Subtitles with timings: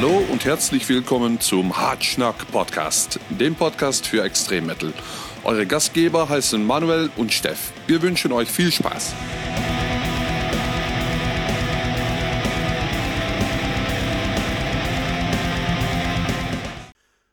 [0.00, 4.92] Hallo und herzlich willkommen zum Hartschnack Podcast, dem Podcast für Extremmetal.
[5.42, 7.72] Eure Gastgeber heißen Manuel und Steff.
[7.88, 9.12] Wir wünschen euch viel Spaß.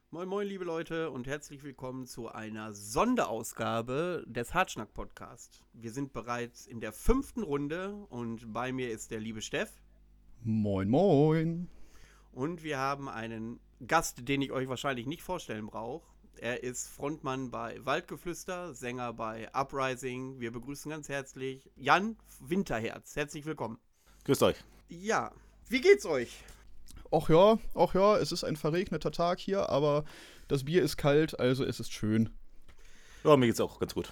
[0.09, 5.61] Moin Moin liebe Leute und herzlich willkommen zu einer Sonderausgabe des Hartschnack Podcast.
[5.73, 9.69] Wir sind bereits in der fünften Runde und bei mir ist der liebe Steff
[10.43, 11.68] Moin, moin.
[12.36, 16.06] Und wir haben einen Gast, den ich euch wahrscheinlich nicht vorstellen brauche.
[16.38, 20.39] Er ist Frontmann bei Waldgeflüster, Sänger bei Uprising.
[20.42, 23.16] Wir begrüßen ganz herzlich Jan Winterherz.
[23.16, 23.80] Herzlich willkommen.
[24.25, 24.58] Grüßt euch.
[24.89, 25.32] Ja,
[25.70, 26.44] wie geht's euch?
[27.10, 30.04] Ach ja, ach ja, es ist ein verregneter Tag hier, aber
[30.50, 32.30] das Bier ist kalt, also es ist schön.
[33.23, 34.11] Ja, mir geht's auch ganz gut.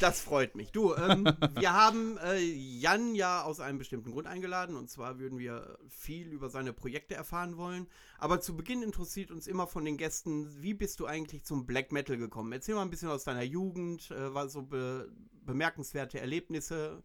[0.00, 0.72] Das freut mich.
[0.72, 5.38] Du, ähm, wir haben äh, Jan ja aus einem bestimmten Grund eingeladen und zwar würden
[5.38, 7.86] wir viel über seine Projekte erfahren wollen.
[8.18, 11.92] Aber zu Beginn interessiert uns immer von den Gästen, wie bist du eigentlich zum Black
[11.92, 12.52] Metal gekommen?
[12.52, 15.10] Erzähl mal ein bisschen aus deiner Jugend, äh, was so be
[15.44, 17.02] bemerkenswerte Erlebnisse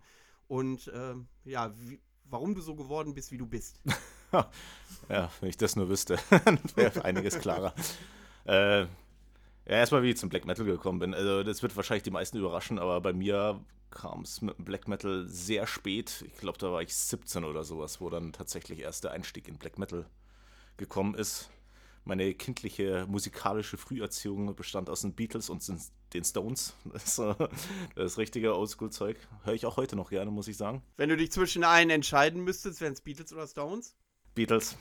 [0.47, 1.15] und äh,
[1.45, 3.81] ja, wie, warum du so geworden bist, wie du bist.
[5.07, 6.19] Ja, wenn ich das nur wüsste,
[6.75, 7.73] wäre einiges klarer.
[8.43, 8.85] äh,
[9.67, 11.13] ja, erstmal, wie ich zum Black Metal gekommen bin.
[11.13, 13.59] Also, das wird wahrscheinlich die meisten überraschen, aber bei mir
[13.91, 16.23] kam es mit Black Metal sehr spät.
[16.27, 19.57] Ich glaube, da war ich 17 oder sowas, wo dann tatsächlich erst der Einstieg in
[19.57, 20.05] Black Metal
[20.77, 21.49] gekommen ist.
[22.05, 25.61] Meine kindliche musikalische Früherziehung bestand aus den Beatles und
[26.13, 26.73] den Stones.
[26.93, 27.35] Das ist, äh,
[27.95, 29.17] das richtige Oldschool-Zeug.
[29.43, 30.81] Höre ich auch heute noch gerne, muss ich sagen.
[30.95, 33.95] Wenn du dich zwischen einen entscheiden müsstest, wären es Beatles oder Stones?
[34.33, 34.77] Beatles.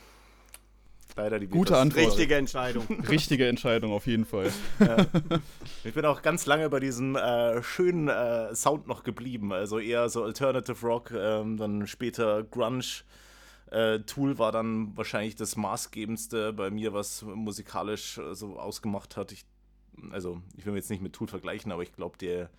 [1.16, 1.68] Leider die Beatles.
[1.68, 2.06] Gute Antwort.
[2.06, 2.86] Richtige Entscheidung.
[3.08, 4.52] Richtige Entscheidung auf jeden Fall.
[5.82, 9.52] Ich bin auch ganz lange bei diesem äh, schönen äh, Sound noch geblieben.
[9.52, 12.84] Also eher so Alternative Rock, ähm, dann später Grunge.
[13.70, 19.32] Äh, Tool war dann wahrscheinlich das maßgebendste bei mir, was musikalisch äh, so ausgemacht hat.
[19.32, 19.46] Ich,
[20.10, 22.50] also, ich will mir jetzt nicht mit Tool vergleichen, aber ich glaube, der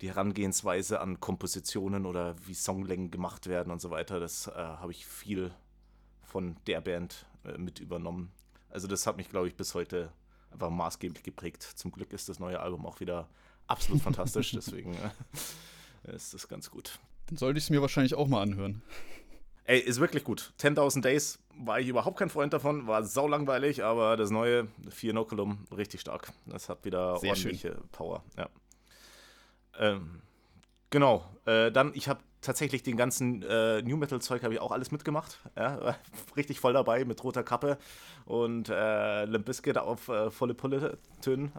[0.00, 4.92] die Herangehensweise an Kompositionen oder wie Songlängen gemacht werden und so weiter, das äh, habe
[4.92, 5.52] ich viel
[6.22, 8.32] von der Band mit übernommen.
[8.70, 10.12] Also das hat mich, glaube ich, bis heute
[10.50, 11.62] einfach maßgeblich geprägt.
[11.62, 13.28] Zum Glück ist das neue Album auch wieder
[13.66, 16.98] absolut fantastisch, deswegen äh, ist das ganz gut.
[17.26, 18.82] Dann sollte ich es mir wahrscheinlich auch mal anhören.
[19.64, 20.54] Ey, ist wirklich gut.
[20.60, 25.66] 10.000 Days war ich überhaupt kein Freund davon, war saulangweilig, aber das neue Fear Inoculum
[25.76, 26.32] richtig stark.
[26.46, 28.48] Das hat wieder Sehr ordentliche Power, ja.
[29.78, 30.22] Ähm,
[30.88, 34.72] genau, äh, dann, ich habe tatsächlich den ganzen äh, New Metal Zeug habe ich auch
[34.72, 35.96] alles mitgemacht, ja,
[36.36, 37.78] richtig voll dabei mit roter Kappe
[38.26, 41.52] und äh, Limp Bizkit auf äh, volle Pulle tönen.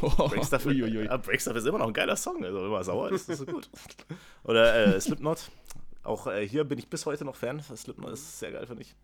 [0.00, 1.04] Breakstuff, Uiuiui.
[1.04, 3.68] ja, Breakstuff ist immer noch ein geiler Song, also immer sauer ist das so gut.
[4.44, 5.50] Oder äh, Slipknot,
[6.02, 7.62] auch äh, hier bin ich bis heute noch Fan.
[7.62, 8.94] Slipknot ist sehr geil, finde ich.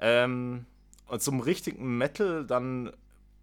[0.00, 0.64] Ähm,
[1.08, 2.92] und zum richtigen Metal dann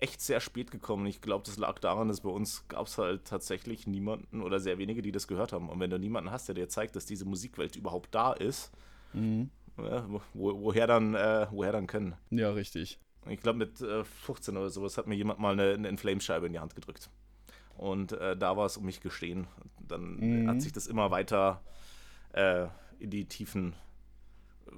[0.06, 1.06] echt sehr spät gekommen.
[1.08, 4.78] Ich glaube, das lag daran, dass bei uns gab es halt tatsächlich niemanden oder sehr
[4.78, 5.68] wenige, die das gehört haben.
[5.70, 8.72] Und wenn du niemanden hast, der dir zeigt, dass diese Musikwelt überhaupt da ist,
[9.14, 9.50] Mhm.
[9.78, 10.22] ja, wo,
[10.62, 12.16] woher, dann, äh, woher dann können?
[12.30, 13.00] Ja, richtig.
[13.28, 16.54] Ich glaube, mit äh, 15 oder sowas hat mir jemand mal eine, eine Inflamescheibe in
[16.54, 17.10] die Hand gedrückt.
[17.78, 19.48] Und äh, da war es um mich geschehen.
[19.80, 20.48] Dann Mhm.
[20.48, 21.62] hat sich das immer weiter
[22.34, 22.68] äh,
[23.00, 23.74] in die Tiefen
[24.68, 24.72] äh,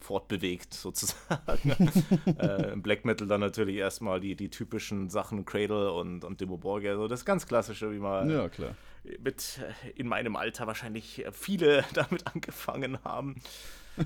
[0.00, 1.90] fortbewegt, sozusagen.
[2.38, 6.56] äh, Im Black Metal dann natürlich erstmal die, die typischen Sachen, Cradle und, und Demo
[6.56, 8.74] Borgia, so das ganz klassische, wie man Ja, klar.
[9.20, 13.36] mit äh, in meinem Alter wahrscheinlich viele damit angefangen haben.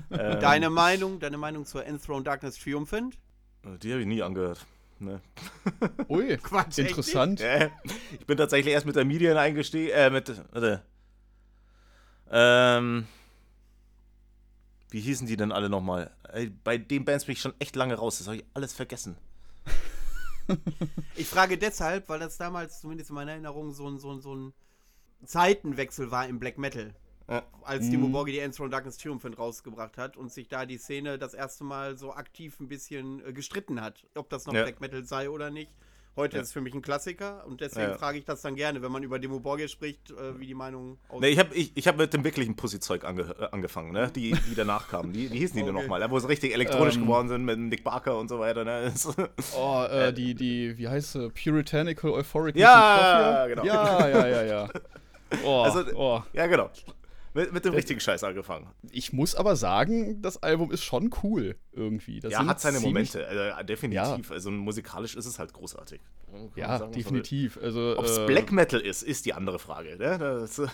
[0.09, 3.15] Ähm, Deine Meinung, deine Meinung zur Enthroned Darkness Triumphant?
[3.83, 4.65] Die habe ich nie angehört.
[4.97, 5.21] Ne.
[6.09, 7.41] Ui, Quatsch, interessant.
[7.41, 7.69] Äh,
[8.19, 9.91] ich bin tatsächlich erst mit der Median eingestiegen.
[9.91, 10.31] Äh, mit.
[10.51, 10.81] Warte.
[12.31, 13.05] Ähm.
[14.93, 16.11] Wie hießen die denn alle nochmal?
[16.63, 18.19] Bei den Bands bin ich schon echt lange raus.
[18.19, 19.17] Das habe ich alles vergessen.
[21.15, 24.35] Ich frage deshalb, weil das damals, zumindest in meiner Erinnerung, so ein, so ein, so
[24.35, 24.53] ein
[25.23, 26.93] Zeitenwechsel war im Black Metal.
[27.29, 27.43] Ja.
[27.61, 31.33] Als Timo Borgi die Enthroned Darkness Triumphant rausgebracht hat und sich da die Szene das
[31.33, 34.63] erste Mal so aktiv ein bisschen äh, gestritten hat, ob das noch Ja.
[34.63, 35.71] Black Metal sei oder nicht.
[36.15, 36.41] Heute Ja.
[36.43, 37.97] ist es für mich ein Klassiker und deswegen Ja.
[37.97, 40.99] frage ich das dann gerne, wenn man über Demo Borgia spricht, äh, wie die Meinung
[41.09, 41.21] aussieht.
[41.21, 44.11] Ne, ich habe ich, ich hab mit dem wirklichen Pussy-Zeug ange äh, angefangen, ne?
[44.15, 45.11] die, die danach kamen.
[45.11, 45.81] Die, wie hießen die denn Okay.
[45.83, 45.99] nochmal?
[46.01, 46.11] Ne?
[46.11, 47.01] Wo sie richtig elektronisch Ähm.
[47.03, 48.63] geworden sind mit Nick Barker und so weiter.
[48.63, 48.93] Ne?
[49.57, 51.29] Oh, äh, die, die, wie heißt sie?
[51.31, 53.63] Puritanical Euphoric Ja, genau.
[53.65, 54.69] Ja, ja, ja, ja.
[55.43, 56.21] Oh, Also- oh.
[56.33, 56.69] ja, genau.
[57.33, 58.69] Mit, mit dem richtigen Scheiß angefangen.
[58.91, 62.19] Ich muss aber sagen, das Album ist schon cool irgendwie.
[62.19, 63.25] Das ja, hat seine Momente.
[63.25, 64.31] Äh, definitiv.
[64.31, 66.01] Also musikalisch ist es halt großartig.
[66.31, 67.57] Kann Ja, sagen, definitiv.
[67.57, 69.97] Also, Ob es äh, Black Metal ist, ist die andere Frage.
[69.97, 70.17] Ne?
[70.19, 70.61] Das,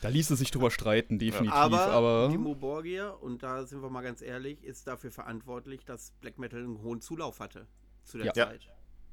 [0.00, 1.52] Da ließe sich drüber streiten, definitiv.
[1.52, 6.12] Aber, aber Timo Borgir, und da sind wir mal ganz ehrlich, ist dafür verantwortlich, dass
[6.20, 7.66] Black Metal einen hohen Zulauf hatte
[8.04, 8.32] zu der Ja.
[8.34, 8.46] Ja.
[8.48, 8.68] Zeit.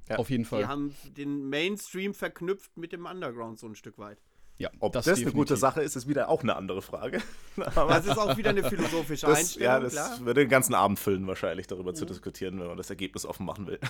[0.10, 0.18] Ja.
[0.18, 0.68] auf jeden Die Fall.
[0.68, 4.22] haben den Mainstream verknüpft mit dem Underground so ein Stück weit.
[4.60, 5.36] Ja, Ob das, eine definitiv.
[5.38, 7.22] gute Sache ist, ist wieder auch eine andere Frage.
[7.76, 10.20] Aber Das ist auch wieder eine philosophische das, Einstellung, ja, das klar.
[10.22, 13.68] würde den ganzen Abend füllen, wahrscheinlich darüber zu diskutieren, wenn man das Ergebnis offen machen
[13.68, 13.80] will.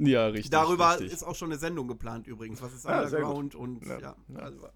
[0.00, 0.50] Ja, richtig.
[0.50, 1.12] Darüber richtig.
[1.12, 2.62] ist auch schon eine Sendung geplant übrigens.
[2.62, 3.04] Was ist sehr gut.
[3.12, 4.16] Underground und Ja, ja.
[4.28, 4.38] ja.
[4.38, 4.68] Also,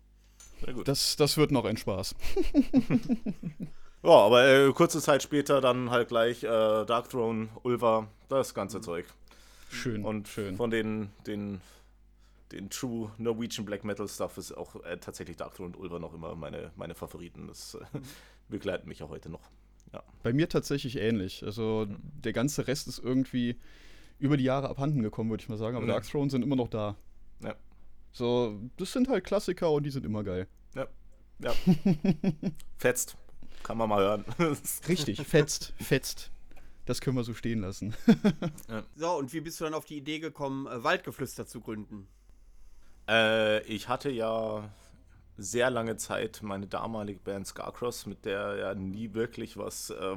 [0.64, 0.88] Sehr gut.
[0.88, 2.14] Das, das wird noch ein Spaß.
[4.04, 8.78] Ja, aber äh, kurze Zeit später dann halt gleich äh, Dark Throne, Ulva, das ganze
[8.78, 8.82] Mhm.
[8.82, 9.06] Zeug.
[9.70, 10.04] Schön.
[10.04, 10.56] Und schön.
[10.56, 11.60] von den, den,
[12.52, 16.14] den True Norwegian Black Metal Stuff ist auch äh, tatsächlich Dark Throne und Ulva noch
[16.14, 17.48] immer meine, meine Favoriten.
[17.48, 18.02] Das äh, Mhm.
[18.48, 19.40] begleiten mich auch heute noch.
[20.22, 21.42] Bei mir tatsächlich ähnlich.
[21.44, 23.56] Also der ganze Rest ist irgendwie
[24.18, 25.76] über die Jahre abhanden gekommen, würde ich mal sagen.
[25.76, 25.92] Aber Ja.
[25.94, 26.96] Dark Throne sind immer noch da.
[27.40, 27.54] Ja.
[28.12, 30.46] So, das sind halt Klassiker und die sind immer geil.
[30.74, 30.86] Ja.
[31.40, 31.52] Ja.
[32.78, 33.16] Fetzt.
[33.64, 34.24] Kann man mal hören.
[34.88, 36.30] Richtig, fetzt, fetzt.
[36.86, 37.94] Das können wir so stehen lassen.
[38.96, 42.08] so, und wie bist du dann auf die Idee gekommen, äh, Waldgeflüster zu gründen?
[43.12, 44.70] Äh, ich hatte ja
[45.36, 50.16] sehr lange Zeit meine damalige Band Scarcross, mit der ja nie wirklich was äh,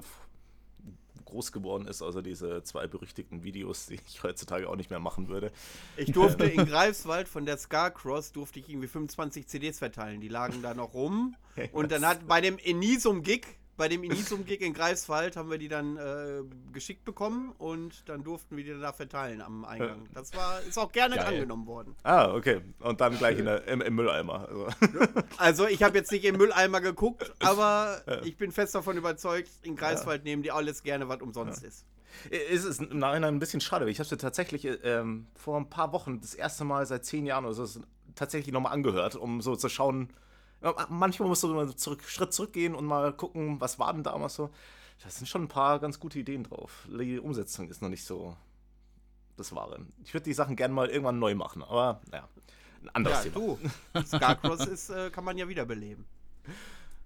[1.26, 5.28] groß geworden ist, also diese zwei berüchtigten Videos, die ich heutzutage auch nicht mehr machen
[5.28, 5.52] würde.
[5.98, 10.22] Ich durfte in Greifswald von der Scarcross durfte ich irgendwie 25 CDs verteilen.
[10.22, 11.36] Die lagen da noch rum.
[11.72, 13.46] Und dann hat bei dem Enisum-Gig,
[13.78, 18.56] bei dem Enisum-Gig in Greifswald haben wir die dann äh, geschickt bekommen und dann durften
[18.56, 20.08] wir die dann da verteilen am Eingang.
[20.14, 21.26] Das war, ist auch gerne Geil.
[21.26, 21.96] angenommen worden.
[22.04, 22.62] Ah, okay.
[22.80, 24.48] Und dann gleich in der, im, im Mülleimer.
[24.48, 24.68] Also.
[25.38, 29.76] Also ich habe jetzt nicht im Mülleimer geguckt, aber ich bin fest davon überzeugt, in
[29.76, 31.86] Greifswald nehmen die alles gerne, was umsonst ist.
[32.30, 35.92] Es ist im Nachhinein ein bisschen schade, ich habe es tatsächlich ähm, vor ein paar
[35.92, 37.82] Wochen das erste Mal seit zehn Jahren oder so
[38.16, 40.10] tatsächlich nochmal angehört, um so zu schauen.
[40.62, 44.36] Ja, manchmal musst du mal zurück, Schritt zurückgehen und mal gucken, was war denn damals
[44.36, 44.50] so.
[45.04, 46.88] Da sind schon ein paar ganz gute Ideen drauf.
[46.90, 48.36] Die Umsetzung ist noch nicht so
[49.38, 49.86] das Wahre.
[50.04, 52.28] Ich würde die Sachen gerne mal irgendwann neu machen, aber naja,
[52.82, 53.58] ein anderes Ja, Thema.
[53.94, 54.02] du.
[54.06, 56.06] Scarcross ist, äh, kann man ja wiederbeleben.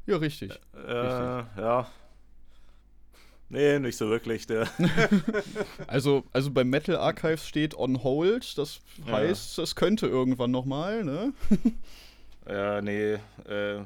[0.06, 0.52] Ja, richtig.
[0.76, 1.88] Äh, ja.
[3.50, 4.46] Nee, nicht so wirklich.
[4.46, 4.68] Der,
[5.88, 8.58] Also, also bei Metal Archives steht on hold.
[8.60, 9.14] Das Ja.
[9.14, 11.34] heißt, es könnte irgendwann nochmal, ne?
[12.50, 13.14] Ja, nee,
[13.46, 13.84] äh,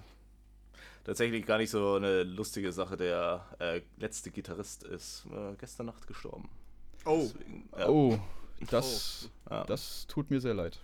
[1.04, 2.96] tatsächlich gar nicht so eine lustige Sache.
[2.96, 6.50] Der äh, letzte Gitarrist ist äh, gestern Nacht gestorben.
[7.06, 7.30] Oh.
[7.34, 8.18] Deswegen, ja, Oh,
[8.70, 10.80] das, ja, das tut mir sehr leid.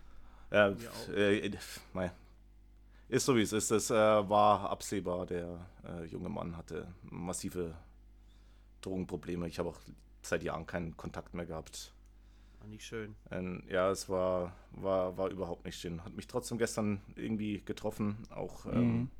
[0.52, 1.10] ja, auch.
[1.14, 1.52] äh,
[1.94, 2.12] mei.
[3.08, 3.72] ist so wie es ist.
[3.72, 5.26] Es äh, war absehbar.
[5.26, 7.74] Der äh, junge Mann hatte massive
[8.82, 9.48] Drogenprobleme.
[9.48, 9.80] Ich habe auch
[10.22, 11.94] seit Jahren keinen Kontakt mehr gehabt.
[12.60, 13.16] War nicht schön.
[13.32, 16.04] Ähm, ja, es war, war, war überhaupt nicht schön.
[16.04, 18.72] Hat mich trotzdem gestern irgendwie getroffen, auch ähm,
[19.02, 19.12] Mhm.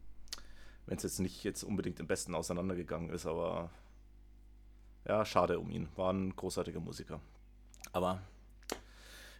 [0.86, 3.70] wenn es jetzt nicht jetzt unbedingt im Besten auseinandergegangen ist, aber
[5.08, 5.88] ja, schade um ihn.
[5.96, 7.22] War ein großartiger Musiker.
[7.94, 8.22] Aber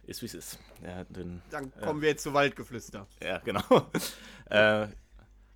[0.04, 0.58] ist wie es ist.
[0.84, 3.06] Hat den, Dann kommen wir jetzt zu Waldgeflüster.
[3.22, 3.62] ja, genau.
[4.46, 4.88] äh,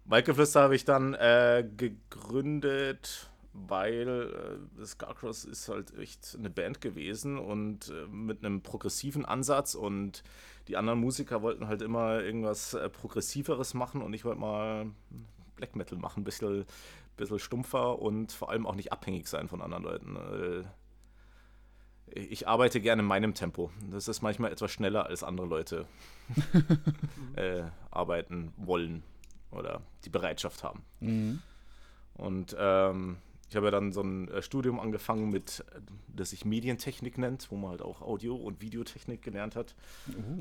[0.04, 7.38] Waldgeflüster habe ich dann äh, gegründet, weil äh, Scarcross ist halt echt eine Band gewesen
[7.38, 10.24] und äh, mit einem progressiven Ansatz und
[10.66, 14.90] die anderen Musiker wollten halt immer irgendwas äh, Progressiveres machen und ich wollte mal
[15.56, 16.64] Black Metal machen, ein bisschen,
[17.16, 20.16] bisschen stumpfer und vor allem auch nicht abhängig sein von anderen Leuten.
[20.16, 20.64] Äh,
[22.06, 23.70] ich arbeite gerne in meinem Tempo.
[23.90, 25.86] Das ist manchmal etwas schneller als andere Leute
[27.36, 29.02] äh, arbeiten wollen
[29.50, 30.82] oder die Bereitschaft haben.
[31.00, 31.42] Mhm.
[32.14, 33.16] Und ähm,
[33.54, 37.52] ich habe ja dann so ein äh, Studium angefangen mit, äh, das sich Medientechnik nennt,
[37.52, 39.76] wo man halt auch Audio- und Videotechnik gelernt hat.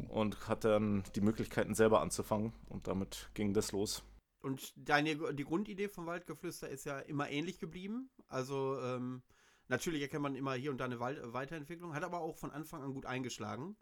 [0.10, 4.04] Und hatte dann die Möglichkeiten selber anzufangen und damit ging das los.
[4.42, 8.10] Und deine, die Grundidee von Waldgeflüster ist ja immer ähnlich geblieben.
[8.30, 9.22] Also ähm,
[9.68, 12.82] natürlich erkennt man immer hier und da eine Wald Weiterentwicklung, hat aber auch von Anfang
[12.82, 13.78] an gut eingeschlagen.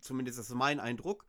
[0.00, 1.26] Zumindest ist das mein Eindruck.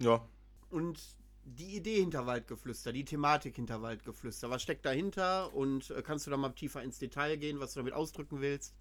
[0.00, 0.28] Ja.
[0.68, 1.00] Und
[1.44, 6.30] die Idee hinter Waldgeflüster, die Thematik hinter Waldgeflüster, was steckt dahinter und äh, kannst du
[6.30, 8.74] da mal tiefer ins Detail gehen, was du damit ausdrücken willst?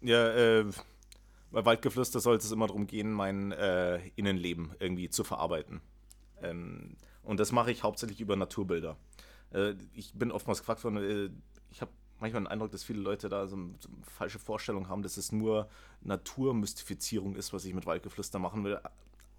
[0.00, 0.64] Ja, äh,
[1.50, 5.80] bei Waldgeflüster sollte es immer darum gehen, mein äh, Innenleben irgendwie zu verarbeiten.
[6.42, 8.96] Ähm, und das mache ich hauptsächlich über Naturbilder.
[9.52, 11.30] Äh, ich bin oftmals gefragt worden, äh,
[11.70, 15.02] ich habe manchmal den Eindruck, dass viele Leute da so, so eine falsche Vorstellung haben,
[15.02, 15.68] dass es nur
[16.02, 18.80] Naturmystifizierung ist, was ich mit Waldgeflüster machen will.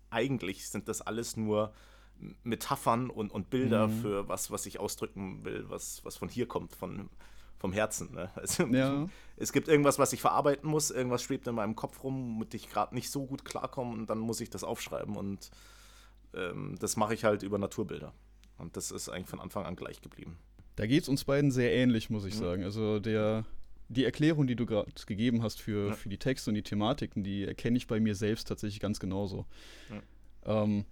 [0.10, 1.74] Eigentlich sind das alles nur
[2.44, 4.02] Metaphern und, und Bilder Mhm.
[4.02, 7.10] für was, was ich ausdrücken will, was, was von hier kommt, von,
[7.58, 8.14] vom Herzen.
[8.14, 8.30] Ne?
[8.36, 9.08] Also, Ja.
[9.38, 12.58] es gibt irgendwas, was ich verarbeiten muss, irgendwas schwebt in meinem Kopf rum, mit dem
[12.58, 15.52] ich gerade nicht so gut klarkomme und dann muss ich das aufschreiben und
[16.34, 18.14] ähm, das mache ich halt über Naturbilder.
[18.58, 20.38] Und das ist eigentlich von Anfang an gleich geblieben.
[20.76, 22.40] Da geht es uns beiden sehr ähnlich, muss ich mhm.
[22.40, 22.64] sagen.
[22.64, 23.46] Also der,
[23.88, 25.94] die Erklärung, die du gerade gegeben hast für, ja.
[25.94, 29.46] für die Texte und die Thematiken, die erkenne ich bei mir selbst tatsächlich ganz genauso.
[29.90, 30.64] Ja.
[30.64, 30.86] Ähm,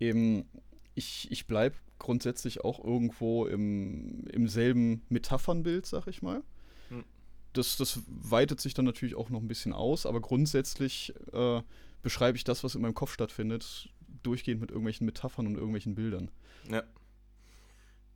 [0.00, 0.48] eben,
[0.94, 6.42] ich, ich bleibe grundsätzlich auch irgendwo im, im selben Metaphernbild, sag ich mal.
[6.88, 7.04] Mhm.
[7.52, 11.62] Das, das weitet sich dann natürlich auch noch ein bisschen aus, aber grundsätzlich äh,
[12.02, 13.90] beschreibe ich das, was in meinem Kopf stattfindet,
[14.22, 16.30] durchgehend mit irgendwelchen Metaphern und irgendwelchen Bildern.
[16.68, 16.82] Ja.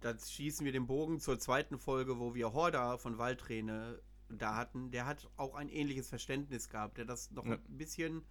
[0.00, 4.90] Da schießen wir den Bogen zur zweiten Folge, wo wir Horda von Waldträne da hatten.
[4.90, 7.54] Der hat auch ein ähnliches Verständnis gehabt, der das noch ja.
[7.54, 8.22] ein bisschen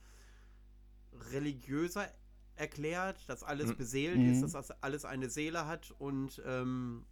[1.31, 2.07] religiöser
[2.55, 3.77] erklärt, dass alles mhm.
[3.77, 4.31] beseelt mhm.
[4.31, 7.05] ist, dass das alles eine Seele hat und ähm,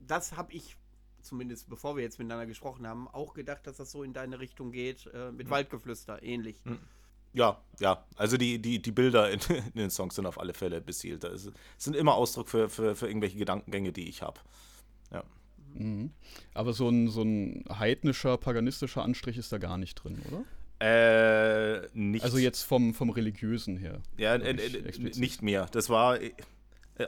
[0.00, 0.76] das habe ich
[1.22, 4.72] zumindest bevor wir jetzt miteinander gesprochen haben, auch gedacht, dass das so in deine Richtung
[4.72, 5.50] geht, äh, mit mhm.
[5.50, 6.60] Waldgeflüster, ähnlich.
[6.64, 6.78] Mhm.
[7.34, 8.04] Ja, ja.
[8.16, 11.24] Also die, die, die Bilder in, in, den Songs sind auf alle Fälle beseelt.
[11.24, 14.40] Es sind immer Ausdruck für, für, für irgendwelche Gedankengänge, die ich habe.
[15.12, 15.22] Ja.
[15.74, 16.10] Mhm.
[16.54, 20.44] Aber so ein, so ein heidnischer, paganistischer Anstrich ist da gar nicht drin, oder?
[20.80, 22.24] Äh, nicht.
[22.24, 24.00] Also jetzt vom, vom Religiösen her.
[24.16, 25.66] Ja, äh, äh, nicht mehr.
[25.72, 26.20] Das war.
[26.20, 26.32] Äh,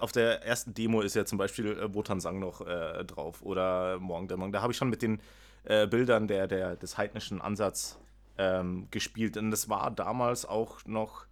[0.00, 3.98] auf der ersten Demo ist ja zum Beispiel äh, Wotan Sang noch äh, drauf oder
[3.98, 4.52] Morgendämmerung.
[4.52, 5.20] Da habe ich schon mit den
[5.64, 7.98] äh, Bildern der, der, des heidnischen Ansatzes
[8.38, 9.36] ähm, gespielt.
[9.36, 11.26] Und das war damals auch noch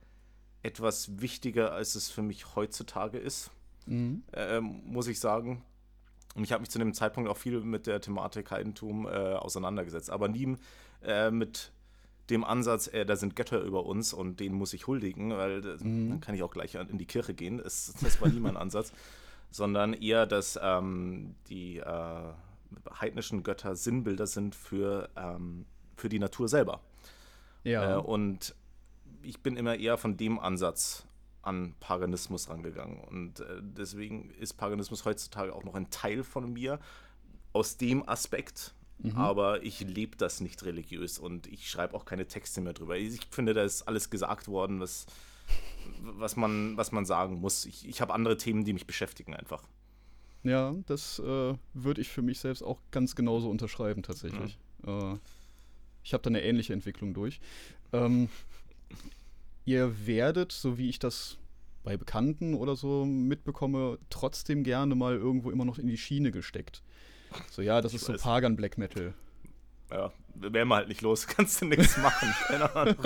[0.63, 3.53] etwas wichtiger, als es für mich heutzutage ist,
[3.87, 4.25] mhm.
[4.33, 5.63] ähm, muss ich sagen.
[6.35, 10.11] Und ich habe mich zu dem Zeitpunkt auch viel mit der Thematik Heidentum äh, auseinandergesetzt,
[10.11, 10.57] aber nie
[11.31, 11.71] mit
[12.31, 16.11] dem Ansatz, äh, da sind Götter über uns und denen muss ich huldigen, weil mhm.
[16.11, 17.61] dann kann ich auch gleich in die Kirche gehen.
[17.61, 18.93] Es, das war nie mein Ansatz,
[19.51, 22.33] sondern eher, dass ähm, die äh,
[23.01, 25.67] heidnischen Götter Sinnbilder sind für, ähm,
[25.97, 26.81] für die Natur selber.
[27.65, 27.97] Ja.
[27.97, 28.55] Äh, und
[29.23, 31.07] ich bin immer eher von dem Ansatz
[31.43, 33.01] an Paganismus rangegangen.
[33.01, 36.79] Und äh, deswegen ist Paganismus heutzutage auch noch ein Teil von mir
[37.53, 38.75] aus dem Aspekt.
[38.99, 39.17] Mhm.
[39.17, 42.97] Aber ich lebe das nicht religiös und ich schreibe auch keine Texte mehr drüber.
[42.97, 45.07] Ich finde, da ist alles gesagt worden, was,
[46.01, 47.65] was, man, was man sagen muss.
[47.65, 49.63] Ich, ich habe andere Themen, die mich beschäftigen einfach.
[50.43, 54.59] Ja, das äh, würde ich für mich selbst auch ganz genauso unterschreiben tatsächlich.
[54.83, 54.91] Mhm.
[54.91, 55.19] Äh,
[56.03, 57.41] ich habe da eine ähnliche Entwicklung durch.
[57.93, 58.29] Ähm,
[59.65, 61.39] ihr werdet, so wie ich das
[61.83, 66.83] bei Bekannten oder so mitbekomme, trotzdem gerne mal irgendwo immer noch in die Schiene gesteckt.
[67.51, 69.15] So, ja, das ich ist so Pagan Black Metal.
[69.91, 72.35] Ja, wären wir halt nicht los, kannst du nichts machen.
[72.47, 73.05] Keine Ahnung.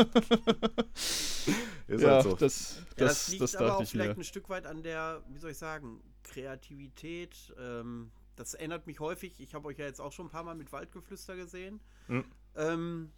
[1.87, 2.37] ist ja, halt so.
[2.37, 4.23] das, das, ja, das liegt das aber auch vielleicht mir.
[4.23, 7.55] ein Stück weit an der, wie soll ich sagen, Kreativität.
[7.59, 10.55] Ähm, das erinnert mich häufig, ich habe euch ja jetzt auch schon ein paar Mal
[10.55, 11.81] mit Waldgeflüster gesehen.
[12.09, 12.25] Mhm
[12.57, 13.12] ähm,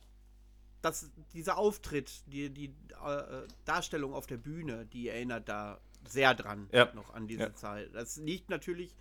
[0.83, 6.69] dass dieser Auftritt, die, die äh, Darstellung auf der Bühne, die erinnert da sehr dran
[6.73, 6.93] ja.
[6.95, 7.55] noch an diese ja.
[7.55, 7.95] Zeit.
[7.95, 8.95] Das liegt natürlich,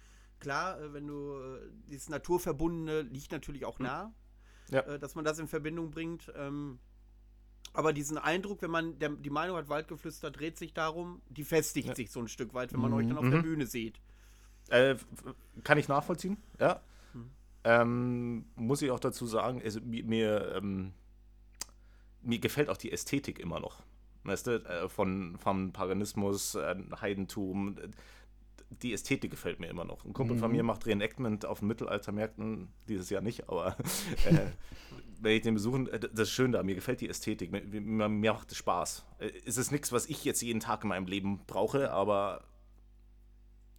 [0.44, 1.60] klar, äh, wenn du äh,
[1.90, 3.86] dieses Naturverbundene liegt natürlich auch hm.
[3.86, 4.14] nah,
[4.70, 4.82] ja.
[4.82, 6.32] äh, dass man das in Verbindung bringt.
[6.36, 6.78] Ähm,
[7.74, 11.88] aber diesen Eindruck, wenn man der, die Meinung hat, Waldgeflüster dreht sich darum, die festigt
[11.88, 11.96] ja.
[11.96, 12.98] sich so ein Stück weit, wenn man mhm.
[12.98, 13.32] euch dann auf mhm.
[13.32, 14.00] der Bühne sieht.
[14.70, 14.96] Äh,
[15.64, 16.82] kann ich nachvollziehen, ja.
[17.66, 20.92] Ähm, muss ich auch dazu sagen, also, mir, ähm,
[22.22, 23.82] mir gefällt auch die Ästhetik immer noch.
[24.26, 26.58] Weißt du, von, vom Paganismus,
[27.02, 27.78] Heidentum,
[28.82, 30.06] die Ästhetik gefällt mir immer noch.
[30.06, 30.40] Ein Kumpel mhm.
[30.40, 33.78] von mir macht Reenactment auf Mittelaltermärkten, dieses Jahr nicht, aber
[34.26, 34.48] äh,
[35.22, 38.10] wenn ich den besuchen, äh, das ist schön da, mir gefällt die Ästhetik, mir, mir,
[38.10, 39.06] mir macht es Spaß.
[39.20, 42.46] Äh, es ist nichts, was ich jetzt jeden Tag in meinem Leben brauche, aber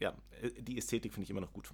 [0.00, 1.72] ja, äh, die Ästhetik finde ich immer noch gut.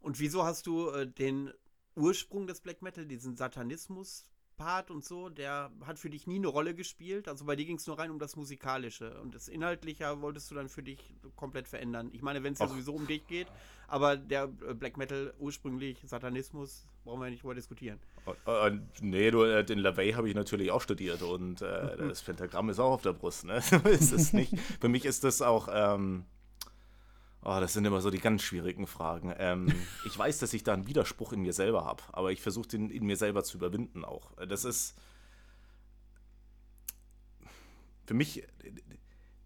[0.00, 1.52] Und wieso hast du äh, den
[1.94, 4.30] Ursprung des Black Metal, diesen Satanismus
[4.60, 7.28] Part und so, der hat für dich nie eine Rolle gespielt.
[7.28, 9.18] Also bei dir ging es nur rein um das Musikalische.
[9.22, 10.98] Und das Inhaltliche wolltest du dann für dich
[11.34, 12.10] komplett verändern.
[12.12, 13.46] Ich meine, wenn es ja sowieso um dich geht,
[13.88, 17.98] aber der äh, Black Metal ursprünglich, Satanismus, brauchen wir nicht drüber diskutieren.
[18.46, 22.68] Uh, nee, du, äh, den LaVey habe ich natürlich auch studiert und äh, das Pentagramm
[22.68, 23.56] ist auch auf der Brust, ne?
[23.84, 24.52] ist es nicht.
[24.78, 25.68] Für mich ist das auch.
[25.72, 26.26] Ähm
[27.42, 29.34] Oh, das sind immer so die ganz schwierigen Fragen.
[29.38, 29.72] Ähm,
[30.04, 32.90] ich weiß, dass ich da einen Widerspruch in mir selber habe, aber ich versuche den
[32.90, 34.32] in mir selber zu überwinden auch.
[34.46, 34.94] Das ist
[38.06, 38.46] für mich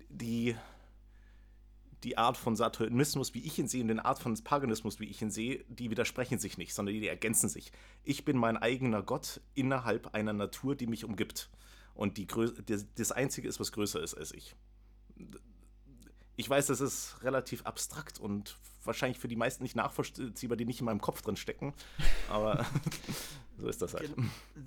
[0.08, 0.56] die,
[2.02, 5.22] die Art von Satanismus, wie ich ihn sehe, und die Art von Paganismus, wie ich
[5.22, 7.70] ihn sehe, die widersprechen sich nicht, sondern die ergänzen sich.
[8.02, 11.50] Ich bin mein eigener Gott innerhalb einer Natur, die mich umgibt.
[11.94, 12.26] Und die
[12.96, 14.56] das Einzige ist, was größer ist als ich
[16.36, 20.80] ich weiß, das ist relativ abstrakt und wahrscheinlich für die meisten nicht nachvollziehbar, die nicht
[20.80, 21.74] in meinem Kopf drin stecken.
[22.28, 22.66] Aber
[23.58, 24.14] so ist das halt.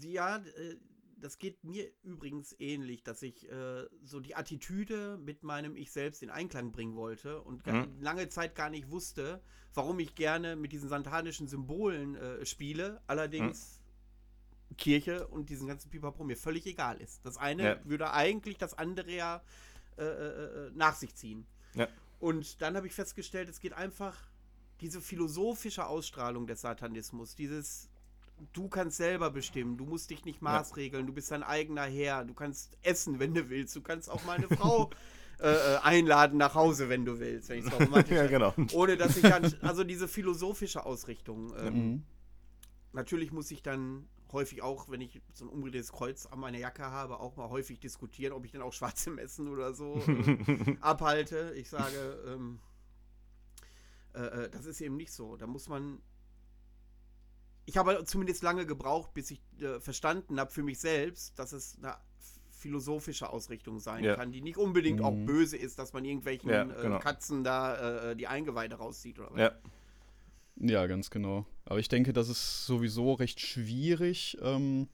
[0.02, 0.76] Ja, äh,
[1.20, 6.22] das geht mir übrigens ähnlich, dass ich äh, so die Attitüde mit meinem Ich selbst
[6.22, 7.98] in Einklang bringen wollte und mhm.
[8.00, 9.42] lange Zeit gar nicht wusste,
[9.74, 13.02] warum ich gerne mit diesen satanischen Symbolen äh, spiele.
[13.08, 13.80] Allerdings
[14.70, 14.78] mhm.
[14.78, 17.26] Kirche und diesen ganzen Pipapo mir völlig egal ist.
[17.26, 17.80] Das eine ja.
[17.86, 19.42] würde eigentlich das andere ja
[19.98, 21.48] äh, äh, äh nach sich ziehen.
[21.78, 21.88] Ja.
[22.20, 24.16] Und dann habe ich festgestellt, es geht einfach
[24.82, 27.90] diese philosophische Ausstrahlung des Satanismus, dieses
[28.54, 31.08] du kannst selber bestimmen, du musst dich nicht maßregeln, ja.
[31.08, 34.38] du bist dein eigener Herr, du kannst essen, wenn du willst, du kannst auch mal
[34.38, 34.90] eine Frau
[35.40, 38.54] äh, äh, einladen nach Hause, wenn du willst, wenn ich es romantisch Ja, genau.
[38.74, 41.54] Ohne dass ich dann, also diese philosophische Ausrichtung.
[41.60, 42.04] Ähm, mhm.
[42.94, 46.84] Natürlich muss ich dann häufig auch, wenn ich so ein umgedrehtes Kreuz an meiner Jacke
[46.84, 51.54] habe, auch mal häufig diskutieren, ob ich dann auch schwarze Messen oder so äh, abhalte.
[51.56, 52.60] Ich sage, ähm,
[54.14, 55.38] äh, äh, das ist eben nicht so.
[55.38, 56.02] Da muss man
[57.68, 61.78] ich habe zumindest lange gebraucht, bis ich äh, verstanden habe für mich selbst, dass es
[61.78, 61.98] eine
[62.50, 64.16] philosophische Ausrichtung sein ja.
[64.16, 65.06] kann, die nicht unbedingt mhm.
[65.06, 66.96] auch böse ist, dass man irgendwelchen ja, genau.
[66.96, 69.40] äh, Katzen da äh, die Eingeweide rauszieht oder was.
[69.40, 69.52] Ja.
[70.60, 71.46] Ja, ganz genau.
[71.66, 74.88] Aber ich denke, das ist sowieso recht schwierig ähm,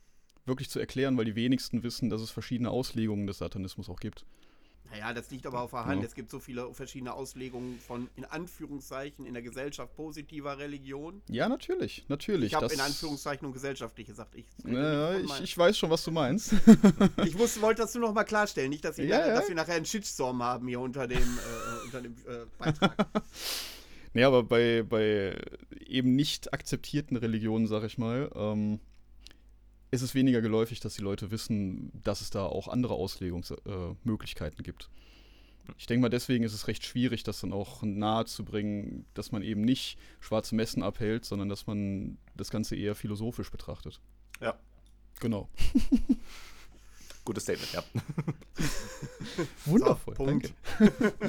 [0.46, 4.25] wirklich zu erklären, weil die wenigsten wissen, dass es verschiedene Auslegungen des Satanismus auch gibt.
[4.91, 6.01] Naja, das liegt aber auf der Hand.
[6.01, 6.08] Ja.
[6.08, 11.24] Es gibt so viele verschiedene Auslegungen von, in Anführungszeichen, in der Gesellschaft positiver Religion.
[11.29, 12.51] Ja, natürlich, natürlich.
[12.51, 14.36] Ich habe in Anführungszeichen und gesellschaftlich gesagt.
[14.36, 16.53] Ich, ja, ich, ich, weiß schon, was du meinst.
[17.25, 18.70] ich muss, wollte das nur noch mal klarstellen.
[18.70, 19.34] Nicht, dass, ich, ja, ja.
[19.34, 23.08] dass wir nachher einen Shitstorm haben hier unter dem, äh, unter dem äh, Beitrag.
[24.13, 25.36] Nee, aber bei, bei
[25.86, 28.79] eben nicht akzeptierten Religionen, sag ich mal, ähm,
[29.89, 34.63] ist es weniger geläufig, dass die Leute wissen, dass es da auch andere Auslegungsmöglichkeiten äh,
[34.63, 34.89] gibt.
[35.77, 39.32] Ich denke mal, deswegen ist es recht schwierig, das dann auch nahe zu bringen, dass
[39.32, 44.01] man eben nicht schwarze Messen abhält, sondern dass man das Ganze eher philosophisch betrachtet.
[44.41, 44.60] Ja.
[45.20, 45.50] Genau.
[47.25, 47.84] Gutes Statement, ja.
[49.65, 50.50] Wundervoll, so, danke.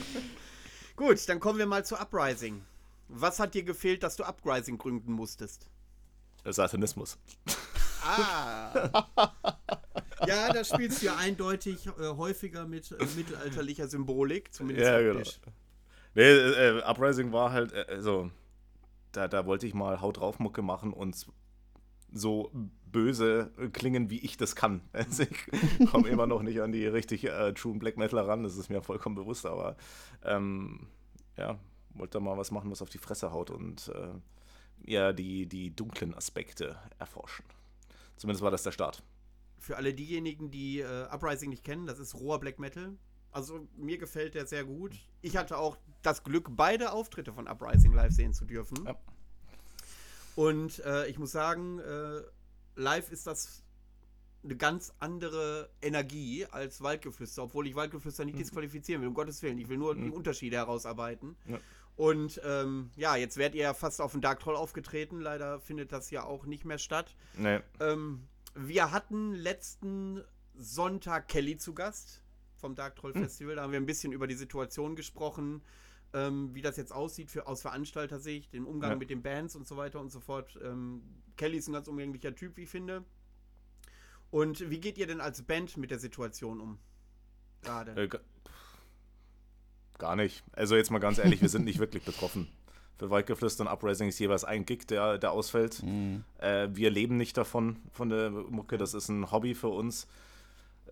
[0.97, 2.63] Gut, dann kommen wir mal zu Uprising.
[3.09, 5.69] Was hat dir gefehlt, dass du Uprising gründen musstest?
[6.45, 7.19] Satanismus.
[8.03, 9.07] Ah.
[10.27, 15.23] ja, da spielst du ja eindeutig äh, häufiger mit äh, mittelalterlicher Symbolik, zumindest ja, genau.
[16.15, 18.31] Nee, äh, äh, Uprising war halt, äh, also,
[19.13, 21.27] da, da wollte ich mal Haut drauf Mucke machen und
[22.13, 22.51] so
[22.87, 24.83] böse klingen, wie ich das kann.
[24.93, 28.57] Also ich komme immer noch nicht an die richtig äh, True Black Metal ran, das
[28.57, 29.77] ist mir vollkommen bewusst, aber
[30.25, 30.87] ähm,
[31.37, 31.59] ja,
[31.95, 36.15] wollte mal was machen, was auf die Fresse haut und äh, ja, die, die dunklen
[36.15, 37.45] Aspekte erforschen.
[38.17, 39.03] Zumindest war das der Start.
[39.59, 42.97] Für alle diejenigen, die äh, Uprising nicht kennen, das ist roher Black Metal.
[43.31, 44.93] Also mir gefällt der sehr gut.
[45.21, 48.85] Ich hatte auch das Glück, beide Auftritte von Uprising live sehen zu dürfen.
[48.85, 48.97] Ja.
[50.37, 52.23] Und äh, ich muss sagen, äh,
[52.77, 53.65] live ist das
[54.45, 58.41] eine ganz andere Energie als Waldgeflüster, obwohl ich Waldgeflüster nicht mhm.
[58.41, 59.59] disqualifizieren will, um Gottes Willen.
[59.59, 60.05] Ich will nur mhm.
[60.05, 61.37] die Unterschiede herausarbeiten.
[61.47, 61.59] Ja.
[61.97, 65.21] Und ähm, ja, jetzt werdet ihr ja fast auf den Dark Troll aufgetreten.
[65.21, 67.15] Leider findet das ja auch nicht mehr statt.
[67.37, 67.61] Nee.
[67.81, 70.23] Ähm, wir hatten letzten
[70.57, 72.23] Sonntag Kelly zu Gast
[72.57, 73.23] vom Dark Troll hm.
[73.23, 73.57] Festival.
[73.57, 75.63] Da haben wir ein bisschen über die Situation gesprochen,
[76.13, 78.97] ähm, wie das jetzt aussieht für, aus Veranstalter-Sicht, den Umgang ja.
[78.97, 80.59] mit den Bands und so weiter und so fort.
[80.63, 81.03] Ähm,
[81.37, 83.05] Kelly ist ein ganz umgänglicher Typ, wie ich finde.
[84.31, 86.79] Und wie geht ihr denn als Band mit der Situation um?
[87.63, 87.93] Gerade.
[87.93, 88.09] Äh,
[90.05, 90.45] Gar nicht.
[90.53, 92.47] Also jetzt mal ganz ehrlich, wir sind nicht wirklich betroffen.
[92.99, 95.83] Für Waldgeflüster und Uprising ist jeweils ein Gig, der, der ausfällt.
[95.83, 96.25] Mhm.
[96.37, 98.77] Äh, wir leben nicht davon, von der Mucke.
[98.77, 100.07] Das ist ein Hobby für uns.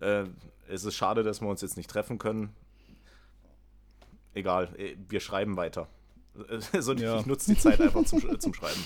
[0.01, 0.23] Äh,
[0.67, 2.55] es ist schade, dass wir uns jetzt nicht treffen können.
[4.33, 5.87] Egal, äh, wir schreiben weiter.
[6.73, 7.19] Also ja.
[7.19, 8.83] ich nutze die Zeit einfach zum, zum Schreiben.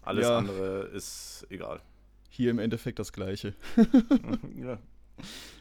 [0.00, 0.38] Alles ja.
[0.38, 1.82] andere ist egal.
[2.30, 3.52] Hier im Endeffekt das Gleiche.
[4.56, 4.78] ja.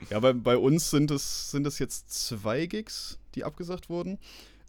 [0.09, 4.17] Ja, bei, bei uns sind es, sind es jetzt zwei Gigs, die abgesagt wurden.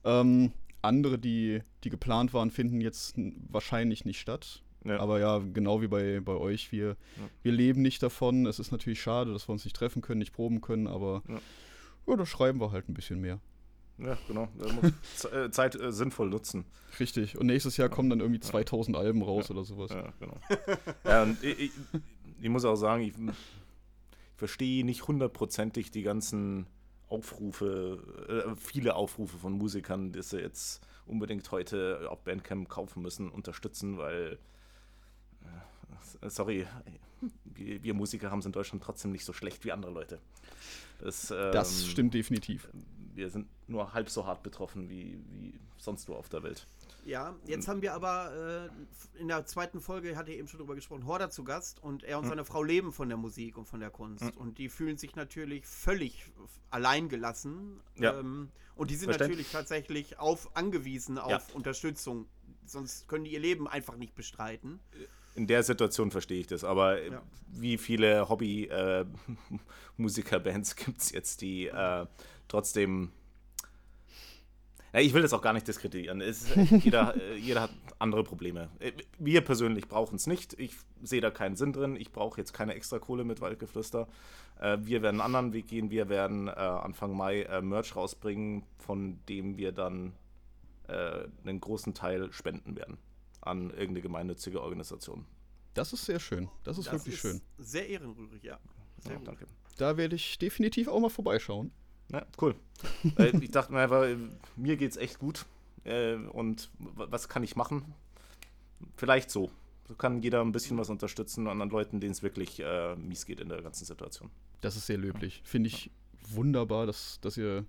[0.05, 0.53] Ähm,
[0.83, 3.15] andere, die, die geplant waren, finden jetzt
[3.49, 4.63] wahrscheinlich nicht statt.
[4.85, 5.01] Ja.
[5.01, 6.97] Aber ja, genau wie bei, bei euch, wir, ja.
[7.43, 8.47] wir leben nicht davon.
[8.47, 11.41] Es ist natürlich schade, dass wir uns nicht treffen können, nicht proben können, aber ja,
[12.07, 13.41] ja da schreiben wir halt ein bisschen mehr.
[13.99, 14.49] Ja, genau.
[15.33, 16.65] Äh, Zeit äh, sinnvoll nutzen.
[17.01, 17.37] Richtig.
[17.37, 19.91] Und nächstes Jahr kommen dann irgendwie 2000 Alben raus oder sowas.
[19.91, 20.37] Ja, genau.
[21.05, 21.71] ja, und ich, ich,
[22.41, 23.15] ich, muss auch sagen, ich
[24.37, 26.67] verstehe nicht hundertprozentig die ganzen
[27.09, 33.31] Aufrufe, äh, viele Aufrufe von Musikern, die sie jetzt unbedingt heute auf Bandcamp kaufen müssen,
[33.31, 34.39] unterstützen, weil,
[36.21, 36.67] äh, sorry,
[37.55, 40.21] wir, Musiker haben es in Deutschland trotzdem nicht so schlecht wie andere Leute.
[41.01, 42.69] Das, ähm, das stimmt definitiv.
[43.19, 46.67] Wir sind nur halb so hart betroffen wie, wie sonst wo auf der Welt.
[47.05, 48.71] Ja, jetzt haben wir aber
[49.17, 52.03] äh, in der zweiten Folge, hatte ich eben schon drüber gesprochen, Horder zu Gast und
[52.05, 52.31] er und Hm.
[52.31, 54.37] seine Frau leben von der Musik und von der Kunst.
[54.37, 56.31] Und die fühlen sich natürlich völlig
[56.71, 57.81] alleingelassen.
[57.97, 58.19] Ja.
[58.19, 61.41] Ähm, und die sind natürlich tatsächlich auf, angewiesen auf Ja.
[61.55, 62.27] Unterstützung.
[62.65, 64.79] Sonst können die ihr Leben einfach nicht bestreiten.
[65.35, 67.23] In der Situation verstehe ich das, aber Ja.
[67.49, 72.07] wie viele Hobby-Musikerbands gibt es jetzt, die äh,
[72.49, 73.13] trotzdem.
[74.93, 76.21] Ja, ich will das auch gar nicht diskreditieren.
[76.23, 76.47] Es,
[76.83, 78.71] jeder, äh, jeder hat andere Probleme.
[78.79, 80.55] Äh, Wir persönlich brauchen es nicht.
[80.59, 81.95] Ich sehe da keinen Sinn drin.
[81.97, 84.09] Ich brauche jetzt keine extra Kohle mit Waldgeflüster.
[84.61, 85.91] Äh, Wir werden einen anderen Weg gehen.
[85.91, 90.15] Wir werden Anfang Mai Merch rausbringen, von dem wir dann
[90.87, 92.97] einen großen Teil spenden werden
[93.43, 95.27] an irgendeine gemeinnützige Organisation.
[95.75, 96.49] Das ist sehr schön.
[96.65, 97.43] Das ist Das wirklich schön.
[97.59, 98.59] Sehr ehrenrührig, ja.
[98.97, 99.29] Sehr gut.
[99.29, 99.47] danke.
[99.77, 101.73] Da werde ich definitiv auch mal vorbeischauen.
[102.13, 102.55] Ja, cool.
[103.19, 104.07] äh, ich dachte mir einfach,
[104.57, 105.47] mir geht's echt gut.
[105.85, 107.95] Äh, und was kann ich machen?
[108.97, 109.51] Vielleicht so.
[109.87, 113.25] So kann jeder ein bisschen was unterstützen an anderen Leuten, denen es wirklich äh, mies
[113.25, 114.31] geht in der ganzen Situation.
[114.61, 115.41] Das ist sehr löblich.
[115.45, 115.91] Finde ich
[116.31, 117.65] wunderbar, dass, dass, ihr,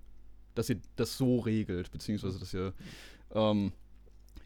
[0.54, 2.74] dass ihr das so regelt, beziehungsweise dass ihr
[3.32, 3.72] ähm,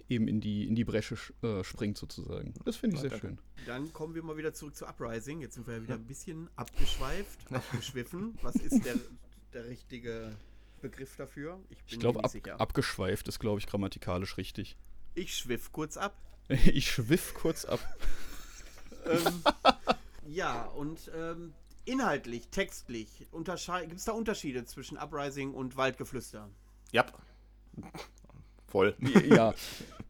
[0.08, 2.54] eben in die, in die Bresche sch- äh, springt sozusagen.
[2.64, 3.26] Das finde ich Ja, sehr danke.
[3.56, 3.66] schön.
[3.66, 5.40] Dann kommen wir mal wieder zurück zu Uprising.
[5.40, 8.38] Jetzt sind wir ja wieder ein bisschen abgeschweift, abgeschwiffen.
[8.42, 8.94] Was ist der,
[9.54, 10.36] der richtige
[10.80, 11.60] Begriff dafür?
[11.70, 12.60] Ich mir glaube, nicht ab, sicher.
[12.60, 14.76] abgeschweift ist, glaube ich, grammatikalisch richtig.
[15.14, 16.16] Ich schwiff kurz ab.
[16.48, 17.80] Ich schwiff kurz ab.
[19.06, 19.42] ähm,
[20.26, 21.54] ja, und ähm,
[21.86, 26.50] inhaltlich, textlich, gibt es da Unterschiede zwischen Uprising und Waldgeflüster?
[26.92, 27.06] Ja.
[28.68, 28.94] Voll.
[29.28, 29.52] ja.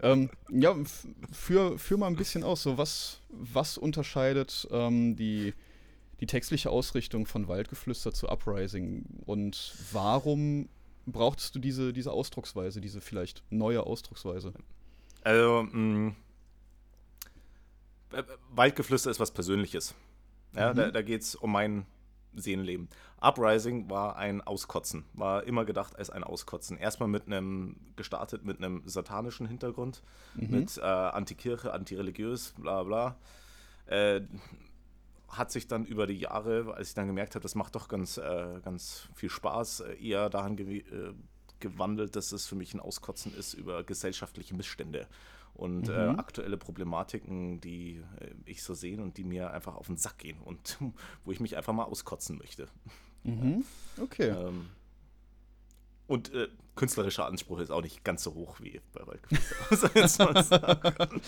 [0.03, 0.77] ähm, ja,
[1.79, 2.63] für mal ein bisschen aus.
[2.63, 5.55] So, was, was unterscheidet ähm, die,
[6.21, 9.05] die textliche Ausrichtung von Waldgeflüster zu Uprising?
[9.27, 10.69] Und warum
[11.07, 14.53] brauchtest du diese, diese Ausdrucksweise, diese vielleicht neue Ausdrucksweise?
[15.23, 16.15] Also, mh,
[18.13, 19.95] äh, Waldgeflüster ist was Persönliches.
[20.55, 20.77] Ja, Mhm.
[20.77, 21.87] Da, da geht es um mein
[22.37, 22.89] Seelenleben.
[23.21, 26.77] Uprising war ein Auskotzen, war immer gedacht als ein Auskotzen.
[26.77, 30.03] Erstmal mit einem, gestartet mit einem satanischen Hintergrund,
[30.35, 33.17] mit äh, Antikirche, antireligiös, bla bla.
[33.87, 34.23] Äh,
[35.37, 38.17] hat sich dann über die Jahre, als ich dann gemerkt habe, das macht doch ganz,
[38.19, 41.15] äh, ganz viel Spaß, äh, eher daran gew äh,
[41.61, 45.07] gewandelt, dass es für mich ein Auskotzen ist über gesellschaftliche Missstände
[45.55, 46.19] und äh, Mhm.
[46.19, 50.39] aktuelle Problematiken, die äh, ich so sehe und die mir einfach auf den Sack gehen
[50.43, 50.79] und
[51.25, 52.69] wo ich mich einfach mal auskotzen möchte.
[53.23, 53.65] Mhm.
[54.01, 54.29] Okay.
[54.31, 54.67] Ähm,
[56.07, 59.03] und äh, künstlerischer Anspruch ist auch nicht ganz so hoch wie bei
[60.07, 61.21] sagen.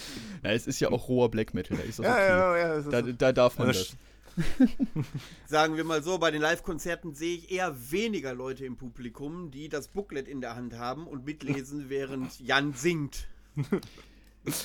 [0.42, 2.60] Na, es ist ja auch roher Black Metal, da ist das ja, okay.
[2.60, 3.96] ja, ja, Da, da darf man Ja, das.
[5.46, 9.68] Sagen wir mal so, bei den Live-Konzerten sehe ich eher weniger Leute im Publikum, die
[9.68, 13.26] das Booklet in der Hand haben und mitlesen, während Jan singt.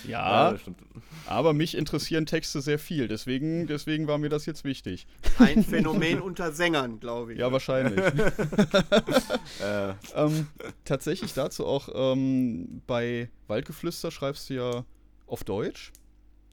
[0.06, 0.80] ja, Ja, das stimmt.
[1.26, 5.08] aber mich interessieren Texte sehr viel, deswegen, deswegen war mir das jetzt wichtig.
[5.40, 7.40] Ein Phänomen unter Sängern, glaube ich.
[7.40, 8.00] Ja, wahrscheinlich.
[9.62, 10.48] Äh, ähm,
[10.86, 14.86] tatsächlich dazu auch ähm, bei Waldgeflüster schreibst du ja
[15.28, 15.92] auf Deutsch.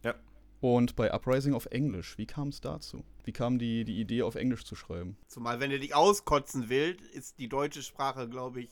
[0.02, 0.14] Ja.
[0.60, 2.18] Und bei Uprising auf Englisch.
[2.18, 3.02] Wie kam es dazu?
[3.24, 5.16] Wie kam die, die Idee, auf Englisch zu schreiben?
[5.26, 8.70] Zumal, wenn du dich auskotzen willst, ist die deutsche Sprache, glaube ich,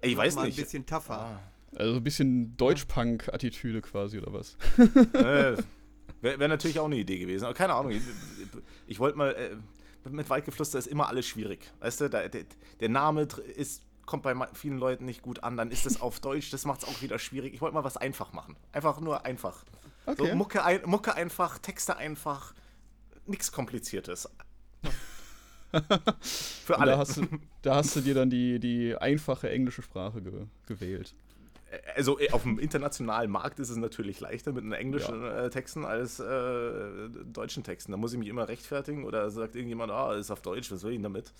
[0.00, 0.58] ey, ich weiß mal nicht.
[0.58, 1.20] ein bisschen tougher.
[1.20, 1.40] Ah.
[1.76, 4.56] Also ein bisschen Deutschpunk-Attitüde quasi, oder was?
[5.14, 5.56] Äh,
[6.22, 7.44] Wäre wär natürlich auch eine Idee gewesen.
[7.44, 7.92] Aber keine Ahnung.
[7.92, 8.02] Ich,
[8.86, 9.34] ich wollte mal.
[9.34, 9.56] Äh,
[10.08, 11.72] mit Waldgeflüster ist immer alles schwierig.
[11.80, 12.44] Weißt du, da, der,
[12.78, 13.22] der Name
[13.56, 15.56] ist, kommt bei vielen Leuten nicht gut an.
[15.56, 16.50] Dann ist es auf Deutsch.
[16.50, 17.52] Das macht es auch wieder schwierig.
[17.54, 18.56] Ich wollte mal was einfach machen.
[18.72, 19.64] Einfach nur einfach.
[20.06, 20.28] Okay.
[20.28, 22.54] So Mucke, ein, Mucke einfach, Texte einfach.
[23.26, 24.30] Nichts Kompliziertes.
[26.64, 26.92] Für alle.
[26.92, 27.26] Da hast, du,
[27.62, 31.14] da hast du dir dann die, die einfache englische Sprache ge gewählt.
[31.94, 35.84] Also äh, auf dem internationalen Markt ist es natürlich leichter mit einem englischen äh, Texten
[35.84, 37.92] als äh, deutschen Texten.
[37.92, 40.92] Da muss ich mich immer rechtfertigen oder sagt irgendjemand, ah, ist auf Deutsch, was will
[40.92, 41.32] ich denn damit?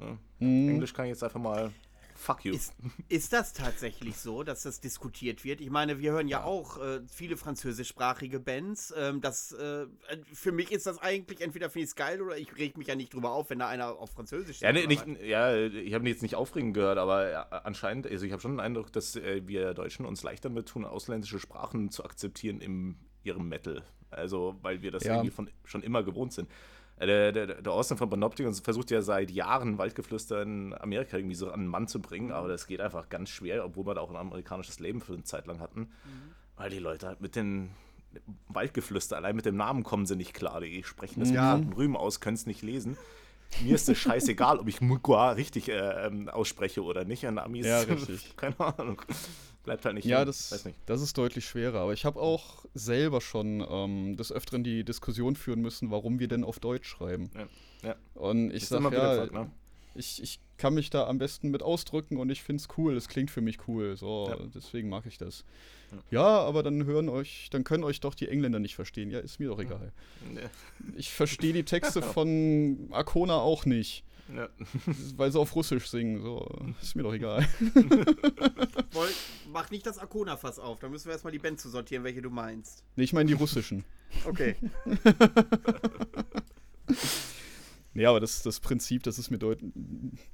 [0.00, 0.18] Ja.
[0.38, 0.68] Mhm.
[0.70, 1.72] Englisch kann ich jetzt einfach mal
[2.18, 2.54] fuck you.
[2.54, 2.74] Ist,
[3.08, 5.60] ist das tatsächlich so, dass das diskutiert wird?
[5.60, 8.92] Ich meine, wir hören ja auch äh, viele französischsprachige Bands.
[8.96, 9.86] Ähm, das, äh,
[10.34, 12.96] für mich ist das eigentlich, entweder finde ich es geil oder ich reg mich ja
[12.96, 15.26] nicht drüber auf, wenn da einer auf Französisch Ja, singt nee, oder nicht, was.
[15.26, 18.60] ja, ich habe jetzt nicht aufregend gehört, aber ja, anscheinend, also ich habe schon den
[18.60, 23.48] Eindruck, dass äh, wir Deutschen uns leichter mit tun, ausländische Sprachen zu akzeptieren in ihrem
[23.48, 23.82] Metal.
[24.10, 25.14] Also, weil wir das Ja.
[25.14, 26.48] irgendwie von, schon immer gewohnt sind.
[26.98, 31.34] Äh, Der, der, der Austin von Panopticon versucht ja seit Jahren Waldgeflüster in Amerika irgendwie
[31.36, 34.00] so an den Mann zu bringen, aber das geht einfach ganz schwer, obwohl wir da
[34.00, 35.90] auch ein amerikanisches Leben für eine Zeit lang hatten.
[36.56, 37.70] Weil die Leute halt mit den
[38.48, 40.60] Waldgeflüster, allein mit dem Namen kommen sie nicht klar.
[40.60, 41.56] Die sprechen das Ja.
[41.56, 42.96] mit Rühmen aus, können es nicht lesen.
[43.62, 47.26] mir ist es scheißegal, ob ich Mugua richtig äh, ähm, ausspreche oder nicht.
[47.26, 47.66] An Amis.
[47.66, 48.36] Ja, richtig.
[48.36, 49.00] Keine Ahnung.
[49.68, 50.06] Bleibt halt nicht.
[50.06, 50.26] Ja, hin.
[50.26, 50.78] das, nicht.
[50.86, 51.80] das ist deutlich schwerer.
[51.80, 56.26] Aber ich habe auch selber schon ähm, des Öfteren die Diskussion führen müssen, warum wir
[56.26, 57.30] denn auf Deutsch schreiben.
[57.34, 57.90] Ja.
[57.90, 57.96] ja.
[58.14, 59.50] Und ich sage, ja, gesagt, ne?
[59.94, 62.96] ich, ich kann mich da am besten mit ausdrücken und ich finde es cool.
[62.96, 63.94] Es klingt für mich cool.
[63.98, 64.38] So, Ja.
[64.54, 65.44] deswegen mag ich das.
[66.10, 66.22] Ja.
[66.22, 66.38] Ja.
[66.40, 69.10] aber dann hören euch, dann können euch doch die Engländer nicht verstehen.
[69.10, 69.92] Ja, ist mir doch egal.
[70.32, 70.40] Nee.
[70.96, 74.02] Ich verstehe die Texte von Arcona auch nicht,
[74.34, 74.48] Ja.
[75.16, 76.22] weil sie auf Russisch singen.
[76.22, 76.46] So,
[76.80, 77.46] ist mir doch egal.
[78.92, 79.08] Woll,
[79.52, 80.78] mach nicht das Arcona-Fass auf.
[80.80, 82.84] Da müssen wir erstmal die Band zu sortieren, welche du meinst.
[82.96, 83.84] Nee, ich meine die russischen.
[84.24, 84.56] Okay.
[87.94, 89.58] Nee, aber das, das Prinzip, das ist mir deut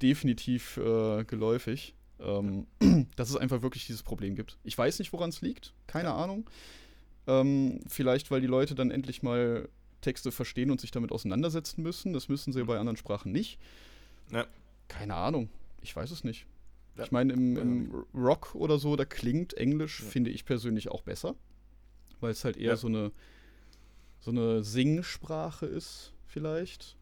[0.02, 1.94] definitiv äh, geläufig.
[2.20, 2.66] Ähm,
[3.16, 4.58] dass es einfach wirklich dieses Problem gibt.
[4.64, 5.72] Ich weiß nicht, woran es liegt.
[5.86, 6.44] Keine Ahnung.
[7.26, 9.66] Ähm, vielleicht, weil die Leute dann endlich mal
[10.04, 12.12] Texte verstehen und sich damit auseinandersetzen müssen.
[12.12, 13.58] Das müssen sie bei anderen Sprachen nicht.
[14.30, 14.46] Ja.
[14.88, 15.48] Keine Ahnung.
[15.82, 16.46] Ich weiß es nicht.
[16.96, 17.04] Ja.
[17.04, 20.06] Ich meine, im, im Rock oder so, da klingt Englisch, Ja.
[20.08, 21.34] finde ich persönlich auch besser.
[22.20, 23.10] Weil es halt eher so eine
[24.20, 26.96] so eine Singsprache ist, vielleicht.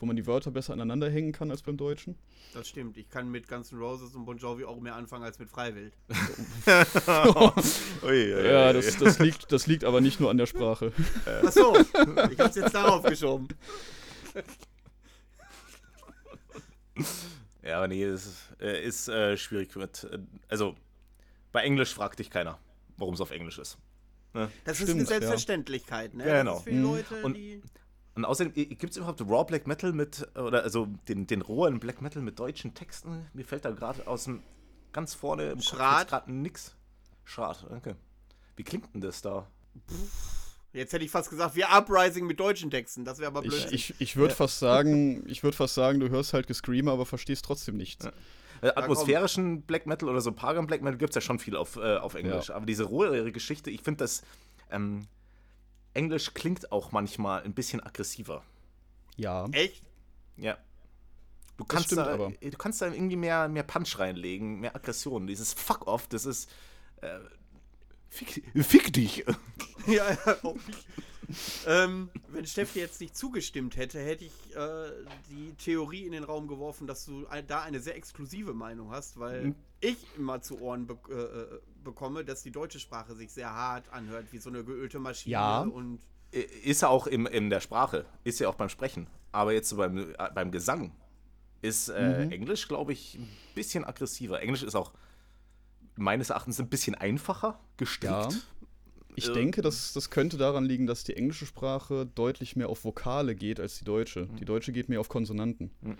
[0.00, 2.16] Wo man die Wörter besser aneinander hängen kann als beim Deutschen.
[2.54, 2.96] Das stimmt.
[2.96, 5.92] Ich kann mit Guns N' Roses und Bon Jovi auch mehr anfangen als mit Freiwild.
[8.04, 10.92] Ui, ui, ui, Ja, das, das, liegt, das liegt aber nicht nur an der Sprache.
[11.44, 11.76] Achso,
[12.30, 13.48] ich hab's jetzt darauf geschoben.
[17.62, 20.04] Ja, aber nee, es ist, äh, ist äh, schwierig mit.
[20.04, 20.74] Äh, also,
[21.52, 22.58] bei Englisch fragt dich keiner,
[22.96, 23.78] warum es auf Englisch ist.
[24.32, 25.06] Das ist Stimmt, eine ja.
[25.06, 26.24] Selbstverständlichkeit, ne?
[26.24, 26.50] Genau.
[26.52, 26.82] Das ist für die Mhm.
[26.84, 27.62] Leute, Und- die.
[28.18, 32.02] Und außerdem, gibt es überhaupt Raw Black Metal mit, oder also den, den rohen Black
[32.02, 33.28] Metal mit deutschen Texten?
[33.32, 34.42] Mir fällt da gerade aus dem
[34.90, 36.08] ganz vorne im Schrat.
[36.08, 36.74] gerade nix.
[37.24, 37.94] Schrat, danke.
[38.56, 39.46] Wie klingt denn das da?
[40.72, 43.04] Jetzt hätte ich fast gesagt, wir Uprising mit deutschen Texten.
[43.04, 43.68] Das wäre aber blöd.
[43.70, 47.06] Ich, ich, ich würde fast sagen, ich würde fast sagen, du hörst halt Gescreamer, aber
[47.06, 48.04] verstehst trotzdem nichts.
[48.04, 48.12] Ja.
[48.62, 51.76] Äh, atmosphärischen Black Metal oder so Pagan Black Metal gibt es ja schon viel auf,
[51.76, 52.48] äh, auf Englisch.
[52.48, 52.56] Ja.
[52.56, 54.22] Aber diese rohe Geschichte, ich finde das.
[54.72, 55.06] Ähm,
[55.98, 58.44] Englisch klingt auch manchmal ein bisschen aggressiver.
[59.16, 59.46] Ja.
[59.50, 59.82] Echt?
[60.36, 60.56] Ja.
[61.56, 62.30] Du kannst, stimmt da, aber.
[62.30, 65.26] du kannst da irgendwie mehr, mehr Punch reinlegen, mehr Aggression.
[65.26, 66.48] Dieses Fuck off, das ist.
[67.00, 67.18] Äh,
[68.08, 69.24] fick, fick dich.
[69.88, 70.36] ja, ja.
[70.44, 70.54] Oh.
[71.66, 74.90] ähm, wenn Steffi jetzt nicht zugestimmt hätte, hätte ich äh,
[75.30, 79.46] die Theorie in den Raum geworfen, dass du da eine sehr exklusive Meinung hast, weil
[79.46, 79.54] Mhm.
[79.80, 83.88] ich immer zu Ohren be äh, äh, bekomme, dass die deutsche Sprache sich sehr hart
[83.92, 85.60] anhört, wie so eine geölte Maschine Ja.
[85.62, 86.00] und
[86.64, 89.06] Ist ja auch im, in der Sprache, ist ja auch beim Sprechen.
[89.32, 90.92] Aber jetzt so beim, äh, beim Gesang
[91.62, 92.32] ist äh, Mhm.
[92.32, 94.40] Englisch, glaube ich, ein bisschen aggressiver.
[94.42, 94.92] Englisch ist auch
[95.96, 98.12] meines Erachtens ein bisschen einfacher gestrickt.
[98.12, 98.28] Ja.
[99.16, 102.84] Ich Äh, denke, das, das könnte daran liegen, dass die englische Sprache deutlich mehr auf
[102.84, 104.26] Vokale geht als die deutsche.
[104.38, 105.70] Die deutsche geht mehr auf Konsonanten.
[105.80, 105.96] Mhm.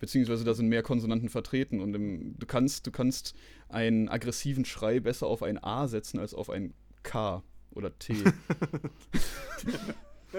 [0.00, 3.34] Beziehungsweise da sind mehr Konsonanten vertreten und im, du, kannst, du kannst
[3.68, 8.16] einen aggressiven Schrei besser auf ein A setzen als auf ein K oder T.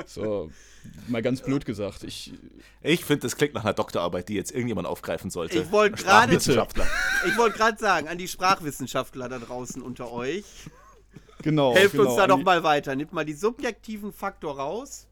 [0.05, 0.49] so,
[1.07, 2.03] mal ganz blöd gesagt.
[2.03, 2.33] Ich,
[2.81, 5.59] Ich finde, das klingt nach einer Doktorarbeit, die jetzt irgendjemand aufgreifen sollte.
[5.59, 6.87] Ich wollte gerade- Sprachwissenschaftler.
[7.27, 10.45] ich wollte gerade sagen, an die Sprachwissenschaftler da draußen unter euch,
[11.41, 11.75] genau.
[11.75, 12.95] helft genau, uns da doch mal weiter.
[12.95, 15.07] Nimmt mal die subjektiven Faktor raus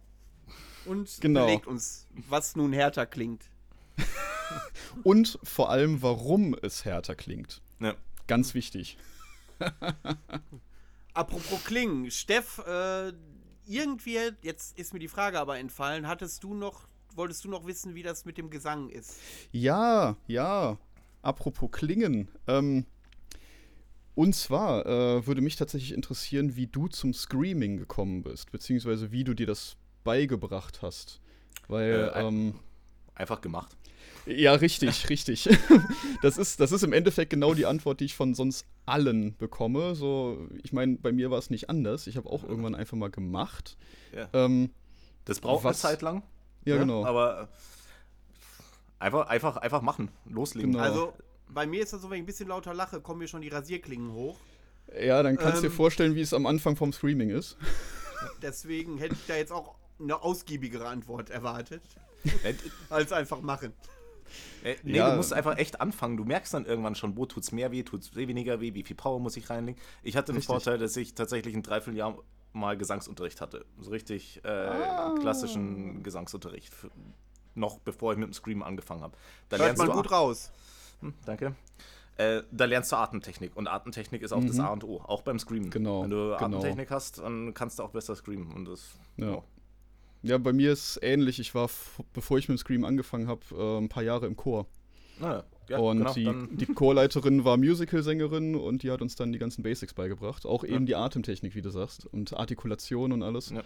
[0.86, 1.46] und Genau.
[1.46, 3.44] belegt uns, was nun härter klingt.
[5.04, 7.62] Und vor allem, warum es härter klingt.
[7.80, 7.96] Ja.
[8.28, 8.98] Ganz wichtig.
[11.14, 13.12] Apropos Klingen, Steff, äh,
[13.68, 17.96] irgendwie, jetzt ist mir die Frage aber entfallen, hattest du noch, wolltest du noch wissen,
[17.96, 19.18] wie das mit dem Gesang ist?
[19.52, 20.78] Ja, ja.
[21.22, 22.30] Apropos Klingen.
[22.48, 22.86] Ähm,
[24.16, 29.24] und zwar äh, würde mich tatsächlich interessieren, wie du zum Screaming gekommen bist, beziehungsweise wie
[29.24, 31.22] du dir das beigebracht hast.
[31.68, 32.60] Weil, Äh, ähm,
[33.16, 33.76] Einfach gemacht.
[34.30, 35.50] Ja, richtig, richtig.
[36.22, 39.96] Das ist, das ist im Endeffekt genau die Antwort, die ich von sonst allen bekomme.
[39.96, 42.08] So, ich meine, bei mir war es nicht anders.
[42.08, 43.78] Ich habe auch irgendwann einfach mal gemacht.
[44.14, 44.28] Ja.
[44.34, 44.72] Ähm,
[45.24, 46.24] Das braucht Was- eine Zeit lang.
[46.66, 46.82] ja, ne?
[46.82, 47.06] genau.
[47.06, 50.12] Aber äh, einfach, einfach, einfach machen.
[50.26, 50.74] Loslegen.
[50.74, 50.84] Genau.
[50.84, 51.14] Also,
[51.48, 53.48] bei mir ist das so, wenn ich ein bisschen lauter lache, kommen mir schon die
[53.50, 54.38] Rasierklingen hoch.
[55.00, 57.58] ja, dann kannst du Ähm, dir vorstellen, wie es am Anfang vom Screaming ist.
[58.42, 61.82] Deswegen hätte ich da jetzt auch eine ausgiebigere Antwort erwartet,
[62.90, 63.72] als einfach machen.
[64.64, 65.12] Äh, nee, Ja.
[65.12, 66.18] du musst einfach echt anfangen.
[66.18, 69.20] Du merkst dann irgendwann schon, wo tut's mehr weh, tut's weniger weh, wie viel Power
[69.20, 69.80] muss ich reinlegen.
[70.04, 70.48] Ich hatte den Richtig.
[70.48, 72.18] Vorteil, dass ich tatsächlich ein Dreivierteljahr
[72.54, 73.66] mal Gesangsunterricht hatte.
[73.80, 75.16] So richtig äh, Ah.
[75.20, 76.74] klassischen Gesangsunterricht.
[77.56, 79.16] Noch bevor ich mit dem Scream angefangen habe.
[79.50, 80.52] Da Hört lernst man du gut raus.
[81.02, 81.56] Hm, danke.
[82.18, 84.66] Äh, da lernst du Atemtechnik und Atemtechnik ist auch das Mhm.
[84.66, 85.70] A und O, auch beim Screamen.
[85.70, 86.36] Genau, Wenn du genau.
[86.58, 89.32] Atemtechnik hast, dann kannst du auch besser screamen und das Ja.
[89.32, 89.44] ja.
[90.22, 91.40] Ja, bei mir ist ähnlich.
[91.40, 91.70] Ich war,
[92.14, 94.68] bevor ich mit dem Scream angefangen habe, äh, ein paar Jahre im Chor.
[95.22, 99.32] Ah, ja, und genau, die, dann- die Chorleiterin war Musical-Sängerin und die hat uns dann
[99.32, 100.46] die ganzen Basics beigebracht.
[100.46, 100.76] Auch Ja.
[100.76, 103.50] eben die Atemtechnik, wie du sagst, und Artikulation und alles.
[103.52, 103.64] Ja.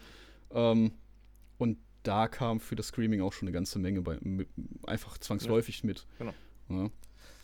[0.52, 0.94] Ähm,
[1.58, 4.18] und da kam für das Screaming auch schon eine ganze Menge bei,
[4.86, 6.06] einfach zwangsläufig mit.
[6.20, 6.34] Genau.
[6.70, 6.90] Ja.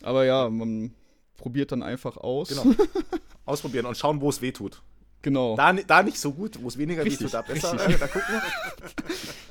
[0.02, 0.94] Aber ja, man
[1.38, 2.50] probiert dann einfach aus.
[2.50, 2.64] Genau.
[3.46, 4.82] Ausprobieren und schauen, wo es weh tut.
[5.22, 5.56] Genau.
[5.56, 7.74] Da, da nicht so gut, wo es weniger Richtig, tut, da besser.
[7.74, 7.98] richtig.
[8.00, 8.42] Da gucken wir.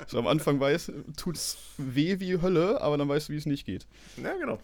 [0.07, 3.45] So, am Anfang weiß, tut es weh wie Hölle, aber dann weißt du, wie es
[3.45, 3.87] nicht geht.
[4.21, 4.59] Ja, genau.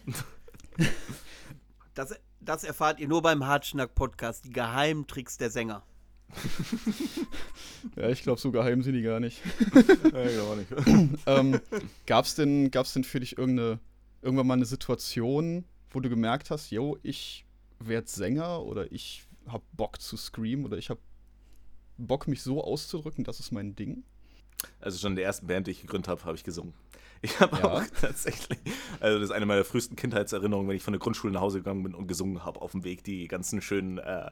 [1.94, 5.82] Das, das erfahrt ihr nur beim Hartschnack-Podcast, die Geheimtricks der Sänger.
[7.94, 9.40] Ja, ich glaube, so geheim sind die gar nicht.
[10.12, 11.20] Ja, genau nicht.
[11.26, 11.60] ähm,
[12.06, 13.78] gab's denn, gab's denn für dich irgendeine,
[14.22, 17.46] irgendwann mal eine Situation, wo du gemerkt hast, yo, ich
[17.78, 20.98] werd Sänger oder ich hab Bock zu screamen oder ich hab
[21.98, 24.04] Bock, mich so auszudrücken, das ist mein Ding?
[24.80, 26.74] Also schon in der ersten Band, die ich gegründet habe, habe ich gesungen.
[27.22, 27.64] Ich habe Ja.
[27.72, 28.58] auch tatsächlich,
[29.00, 31.82] also das ist eine meiner frühesten Kindheitserinnerungen, wenn ich von der Grundschule nach Hause gegangen
[31.82, 34.30] bin und gesungen habe auf dem Weg die ganzen schönen äh,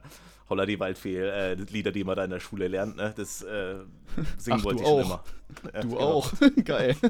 [0.49, 2.95] Holla die Waldfee äh, die man da in der Schule lernt.
[2.97, 3.13] Ne?
[3.17, 3.77] Das äh,
[4.37, 5.05] singen Ach, wollte ich schon auch.
[5.05, 5.23] immer.
[5.73, 5.99] Ja, Du genau.
[6.01, 6.33] auch.
[6.65, 6.95] Geil.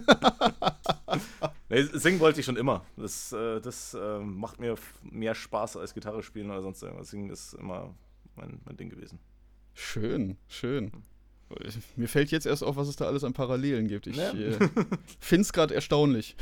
[1.70, 2.86] Nee, singen wollte ich schon immer.
[2.96, 7.10] Das, äh, das äh, macht mir mehr Spaß als Gitarre spielen oder sonst irgendwas.
[7.10, 7.96] Singen ist immer
[8.36, 9.20] mein, mein Ding gewesen.
[9.74, 10.92] Schön, schön.
[11.96, 14.08] Mir fällt jetzt erst auf, was es da alles an Parallelen gibt.
[14.08, 14.32] Ich Ja.
[14.32, 14.58] äh,
[15.20, 16.36] find's gerade erstaunlich.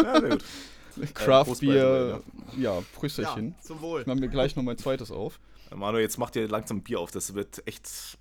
[0.00, 0.44] Ja, sehr gut.
[1.14, 2.22] Craft Bier, Beer,
[2.56, 3.48] ja, Prüsterchen.
[3.58, 4.02] Ja, zum Wohl.
[4.02, 5.40] Ich mache mir gleich noch mein zweites auf.
[5.74, 7.10] Manu, jetzt macht ihr langsam Bier auf.
[7.10, 8.16] Das wird echt.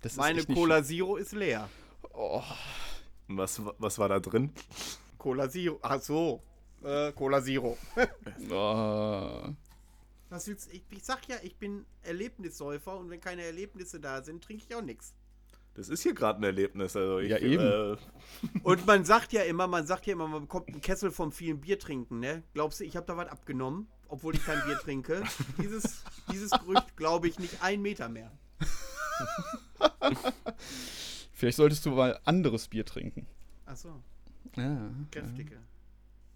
[0.00, 1.68] Das ist Meine echt nicht Cola Zero ist leer.
[2.14, 2.42] Oh,
[3.28, 4.50] Was, was war da drin?
[5.18, 5.78] Cola Zero.
[5.82, 6.42] Ach so.
[6.82, 7.76] Äh, Cola Zero.
[8.50, 9.48] oh.
[10.30, 14.42] Was willst, ich, ich sag ja, ich bin Erlebnissäufer und wenn keine Erlebnisse da sind,
[14.42, 15.12] trinke ich auch nichts.
[15.76, 16.96] Das ist hier gerade ein Erlebnis.
[16.96, 17.62] Also ich, Ja, eben.
[17.62, 17.96] Äh,
[18.62, 21.60] Und man sagt ja immer, man sagt ja immer, man bekommt einen Kessel vom vielen
[21.60, 22.42] Bier trinken, ne?
[22.54, 25.22] Glaubst du, ich habe da was abgenommen, obwohl ich kein Bier trinke?
[25.62, 28.32] Dieses, dieses Gerücht glaube ich nicht einen Meter mehr.
[31.32, 33.26] Vielleicht solltest du mal anderes Bier trinken.
[33.66, 34.02] Ach so,
[34.56, 34.90] Ja.
[35.10, 35.58] kräftige.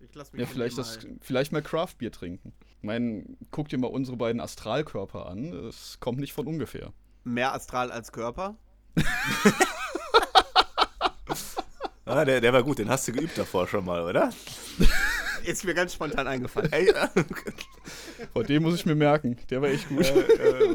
[0.01, 2.53] Ich lass mich Ja, vielleicht, das, mal- vielleicht mal Craft-Bier trinken.
[2.79, 5.53] Ich meine, guck dir mal unsere beiden Astralkörper an.
[5.69, 6.93] Es kommt nicht von ungefähr.
[7.25, 8.57] Mehr astral als Körper.
[12.05, 12.79] ah, der, der war gut.
[12.79, 14.31] Den hast du geübt davor schon mal, oder?
[15.45, 16.71] Ist mir ganz spontan eingefallen.
[16.73, 17.09] Ey, äh,
[18.33, 19.39] Vor dem muss ich mir merken.
[19.49, 20.07] Der war echt gut.
[20.07, 20.75] äh,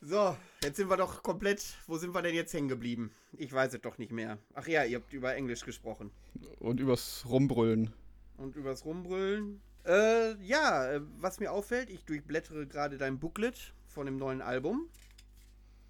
[0.00, 1.64] So, jetzt sind wir doch komplett.
[1.88, 3.10] Wo sind wir denn jetzt hängen geblieben?
[3.36, 4.38] Ich weiß es doch nicht mehr.
[4.54, 6.12] Ach ja, ihr habt über Englisch gesprochen.
[6.60, 7.92] Und übers Rumbrüllen.
[8.36, 9.60] Und übers Rumbrüllen.
[9.84, 14.88] Äh, ja, äh, was mir auffällt, ich durchblättere gerade dein Booklet von dem neuen Album.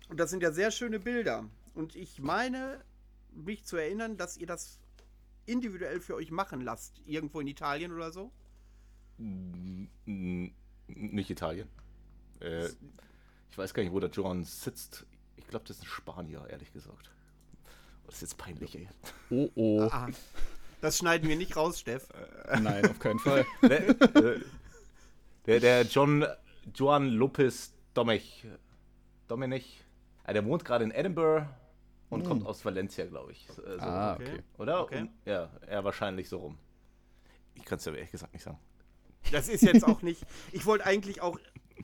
[0.09, 1.49] Und das sind ja sehr schöne Bilder.
[1.75, 2.83] Und ich meine,
[3.33, 4.79] mich zu erinnern, dass ihr das
[5.47, 7.01] individuell für euch machen lasst.
[7.07, 8.33] Irgendwo in Italien oder so.
[10.87, 11.69] nicht Italien.
[12.41, 12.69] Äh,
[13.51, 15.07] ich weiß gar nicht, wo der John sitzt.
[15.37, 17.11] Ich glaube, das ist ein Spanier, ehrlich gesagt.
[17.65, 17.69] Oh,
[18.07, 18.89] Das ist jetzt peinlich, ey.
[19.31, 19.83] Oh oh.
[19.91, 20.09] Ah,
[20.81, 22.09] das schneiden wir nicht raus, Steff.
[22.61, 23.47] Nein, auf keinen Fall.
[23.63, 24.41] Der, äh,
[25.47, 26.25] der, der John
[26.75, 28.45] Joan Lopez Domech.
[29.29, 29.85] Domenech.
[30.29, 31.47] Ah, der wohnt gerade in Edinburgh
[32.11, 32.29] und Hm.
[32.29, 33.47] kommt aus Valencia, glaube ich.
[33.55, 33.63] So.
[33.79, 34.43] Ah, okay.
[34.59, 34.83] Oder?
[34.83, 35.03] okay.
[35.03, 36.59] Um, ja, er wahrscheinlich so rum.
[37.55, 38.59] Ich kann es ja ehrlich gesagt nicht sagen.
[39.33, 40.25] Das ist jetzt auch nicht.
[40.53, 41.39] Ich wollte eigentlich auch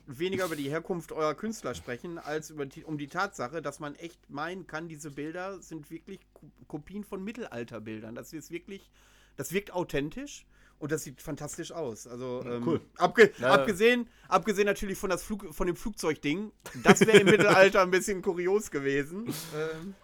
[0.05, 3.95] weniger über die Herkunft eurer Künstler sprechen, als über die, um die Tatsache, dass man
[3.95, 8.13] echt meinen kann, diese Bilder sind wirklich Ko- Kopien von Mittelalterbildern.
[8.15, 8.89] Das ist wirklich,
[9.37, 10.45] das wirkt authentisch
[10.83, 12.05] und das sieht fantastisch aus.
[12.07, 12.81] Also ähm, cool.
[12.97, 13.53] abge Ja.
[13.53, 16.51] abgesehen, abgesehen natürlich von, das Flug, von dem Flugzeugding,
[16.83, 19.33] das wäre im Mittelalter ein bisschen kurios gewesen.
[19.55, 19.95] Ähm,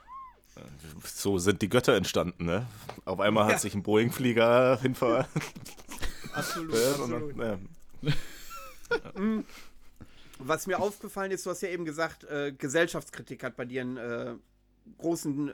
[1.04, 2.66] So sind die Götter entstanden, ne?
[3.06, 3.58] Auf einmal hat Ja.
[3.60, 5.28] sich ein Boeing-Flieger hinver.
[6.34, 7.36] absolut, absolut.
[7.38, 7.60] ja.
[10.40, 13.98] Was mir aufgefallen ist, du hast ja eben gesagt, äh, Gesellschaftskritik hat bei dir einen
[13.98, 14.36] äh,
[14.98, 15.52] großen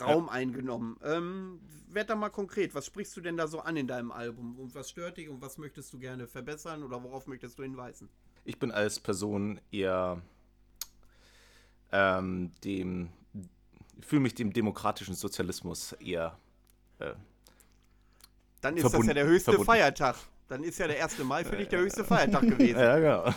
[0.00, 0.96] Raum eingenommen.
[1.02, 4.58] Ähm, werd da mal konkret, was sprichst du denn da so an in deinem Album?
[4.58, 8.08] Und was stört dich und was möchtest du gerne verbessern oder worauf möchtest du hinweisen?
[8.44, 10.20] Ich bin als Person eher
[11.92, 13.10] ähm, dem,
[14.00, 16.36] fühle mich dem demokratischen Sozialismus eher.
[16.98, 17.12] Äh,
[18.60, 19.66] Dann ist das ja der höchste verbunden.
[19.66, 20.16] Feiertag.
[20.48, 21.18] Dann ist ja der 1.
[21.24, 22.78] Mai für dich der höchste Feiertag gewesen.
[22.78, 23.34] ja, genau.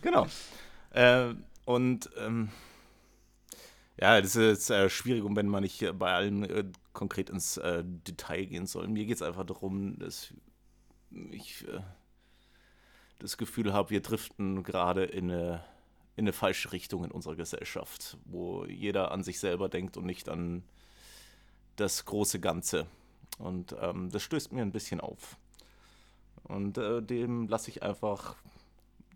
[0.02, 0.26] genau.
[0.90, 1.34] Äh,
[1.64, 2.50] und ähm,
[3.98, 7.56] ja, das ist äh, schwierig, und wenn man nicht äh, bei allem äh, konkret ins
[7.56, 8.88] äh, Detail gehen soll.
[8.88, 10.34] Mir geht es einfach darum, dass
[11.30, 11.80] ich äh,
[13.18, 15.64] das Gefühl habe, wir driften gerade in eine
[16.16, 20.30] in eine falsche Richtung in unserer Gesellschaft, wo jeder an sich selber denkt und nicht
[20.30, 20.62] an
[21.76, 22.86] das große Ganze.
[23.38, 25.36] Und ähm, das stößt mir ein bisschen auf.
[26.44, 28.36] Und dem lasse ich einfach,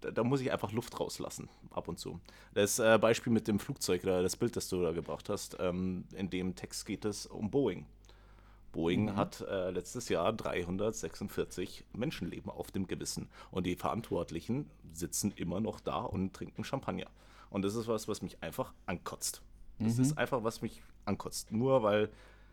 [0.01, 2.21] da, da, muss ich einfach Luft rauslassen, ab und zu.
[2.55, 6.31] Das äh, Beispiel mit dem Flugzeug, das Bild, das du da gebracht hast, ähm, in
[6.31, 7.87] dem Text geht es um Boeing.
[8.73, 9.17] Boeing mhm.
[9.17, 15.81] hat äh, letztes Jahr 346 Menschenleben auf dem Gewissen und die Verantwortlichen sitzen immer noch
[15.81, 17.09] da und trinken Champagner.
[17.51, 19.43] Und das ist was, was mich einfach ankotzt.
[19.81, 20.03] Das mhm.
[20.03, 21.51] ist einfach, was mich ankotzt.
[21.51, 22.11] Nur weil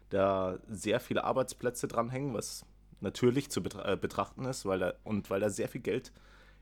[0.10, 2.66] da sehr viele Arbeitsplätze dranhängen, was
[3.02, 6.12] natürlich zu betra äh, betrachten ist, weil da, und weil da sehr viel Geld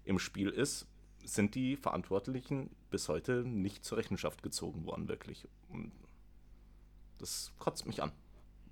[0.06, 0.88] im Spiel ist,
[1.24, 5.48] sind die Verantwortlichen bis heute nicht zur Rechenschaft gezogen worden, wirklich.
[5.70, 5.92] Und
[7.18, 8.12] das kotzt mich an.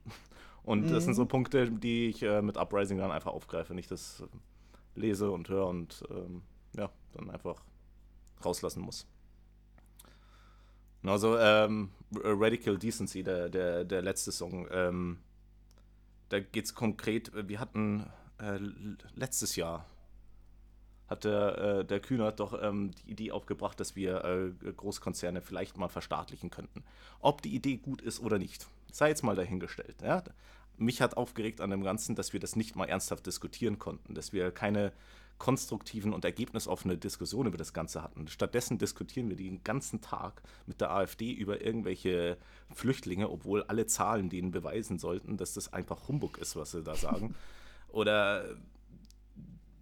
[0.63, 0.91] Und mhm.
[0.91, 1.29] das sind so mhm.
[1.29, 5.49] Punkte, die ich äh, mit Uprising dann einfach aufgreife, wenn ich das äh, lese und
[5.49, 6.43] höre und ähm,
[6.77, 7.63] ja, dann einfach
[8.45, 9.07] rauslassen muss.
[11.03, 15.19] Also ähm, Radical Decency, der, der, der letzte Song, ähm,
[16.29, 18.09] da geht es konkret, wir hatten
[18.39, 18.57] äh,
[19.15, 19.85] letztes Jahr
[21.07, 25.77] hat der, äh, der Kühnert doch ähm, die Idee aufgebracht, dass wir äh, Großkonzerne vielleicht
[25.77, 26.83] mal verstaatlichen könnten.
[27.19, 29.95] Ob die Idee gut ist oder nicht, sei jetzt mal dahingestellt.
[30.01, 30.23] Ja?
[30.77, 34.33] Mich hat aufgeregt an dem Ganzen, dass wir das nicht mal ernsthaft diskutieren konnten, dass
[34.33, 34.91] wir keine
[35.37, 38.27] konstruktiven und ergebnisoffene Diskussion über das Ganze hatten.
[38.27, 42.37] Stattdessen diskutieren wir den ganzen Tag mit der AfD über irgendwelche
[42.73, 46.95] Flüchtlinge, obwohl alle Zahlen denen beweisen sollten, dass das einfach Humbug ist, was sie da
[46.95, 47.35] sagen.
[47.89, 48.55] Oder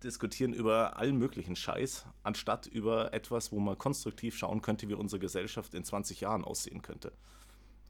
[0.03, 5.19] diskutieren über allen möglichen Scheiß, anstatt über etwas, wo man konstruktiv schauen könnte, wie unsere
[5.19, 7.11] Gesellschaft in 20 Jahren aussehen könnte.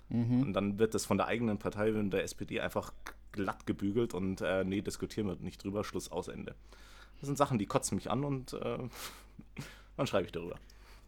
[0.09, 0.41] Mhm.
[0.41, 2.93] Und dann wird das von der eigenen Partei, der SPD, einfach
[3.31, 6.55] glatt gebügelt und äh, nee, diskutieren wir nicht drüber, Schluss aus Ende.
[7.19, 8.77] Das sind Sachen, die kotzen mich an und äh,
[9.97, 10.55] dann schreibe ich darüber.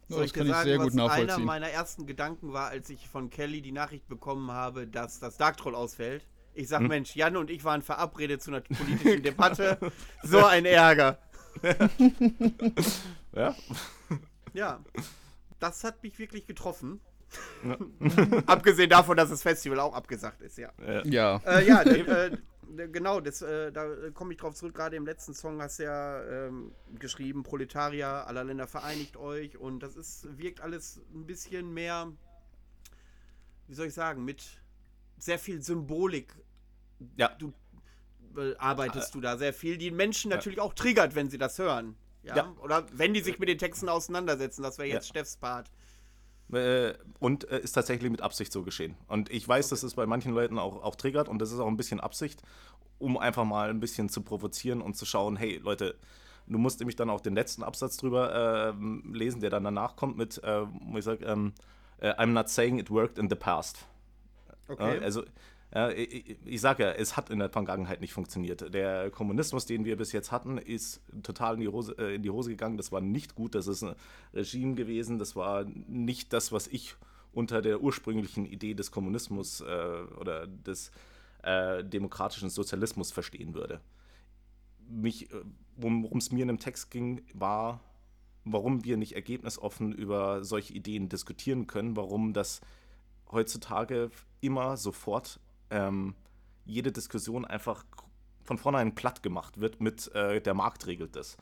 [0.08, 1.30] So, das kann ich sagen, sehr gut nachvollziehen.
[1.30, 5.36] Einer meiner ersten Gedanken war, als ich von Kelly die Nachricht bekommen habe, dass das
[5.36, 6.26] Dark Troll ausfällt.
[6.54, 6.88] Ich sag, hm.
[6.88, 9.78] Mensch, Jan und ich waren verabredet zu einer politischen Debatte.
[10.22, 11.18] So ein Ärger.
[13.32, 13.54] ja.
[14.52, 14.84] Ja.
[15.58, 17.00] Das hat mich wirklich getroffen.
[17.64, 17.78] Ja.
[18.46, 20.72] Abgesehen davon, dass das Festival auch abgesagt ist, ja.
[21.04, 21.40] Ja.
[21.44, 22.36] Äh, ja, äh,
[22.90, 24.74] genau, das, äh, da komme ich drauf zurück.
[24.74, 29.56] Gerade im letzten Song hast du ja ähm, geschrieben, Proletarier aller Länder vereinigt euch.
[29.56, 32.12] Und das ist, wirkt alles ein bisschen mehr,
[33.66, 34.44] wie soll ich sagen, mit
[35.18, 36.34] sehr viel Symbolik.
[37.16, 37.28] Ja.
[37.38, 37.52] Du
[38.36, 41.58] äh, arbeitest äh, du da sehr viel, die Menschen natürlich auch triggert, wenn sie das
[41.58, 41.96] hören.
[42.22, 42.54] Ja?
[42.62, 44.62] Oder wenn die sich mit den Texten auseinandersetzen.
[44.62, 45.08] Das wäre jetzt.
[45.08, 45.70] Steffs Part.
[46.52, 48.96] Äh, und äh, ist tatsächlich mit Absicht so geschehen.
[49.08, 49.70] Und ich weiß, okay.
[49.70, 52.42] dass es bei manchen Leuten auch, auch triggert und das ist auch ein bisschen Absicht,
[52.98, 55.96] um einfach mal ein bisschen zu provozieren und zu schauen, hey Leute,
[56.46, 60.16] du musst nämlich dann auch den letzten Absatz drüber äh, lesen, der dann danach kommt
[60.16, 61.54] mit, äh, wo ich sage, ähm,
[61.98, 63.86] äh, I'm not saying it worked in the past.
[64.68, 64.98] Okay.
[65.02, 65.24] also
[65.96, 68.72] ich, ich sage ja, es hat in der Vergangenheit nicht funktioniert.
[68.72, 72.30] Der Kommunismus, den wir bis jetzt hatten, ist total in die, Hose, äh, in die
[72.30, 72.76] Hose gegangen.
[72.76, 73.54] Das war nicht gut.
[73.54, 73.96] Das ist ein
[74.32, 75.18] Regime gewesen.
[75.18, 76.94] Das war nicht das, was ich
[77.32, 79.64] unter der ursprünglichen Idee des Kommunismus äh,
[80.20, 80.92] oder des
[81.42, 83.80] äh, demokratischen Sozialismus verstehen würde.
[84.88, 85.40] Mich, äh,
[85.76, 87.80] worum es mir in dem Text ging, war,
[88.44, 92.60] warum wir nicht ergebnisoffen über solche Ideen diskutieren können, warum das
[93.30, 94.10] heutzutage
[94.40, 95.40] immer sofort
[95.70, 96.14] ähm,
[96.64, 97.84] jede Diskussion einfach
[98.42, 101.36] von vornherein platt gemacht wird mit äh, der Markt regelt das.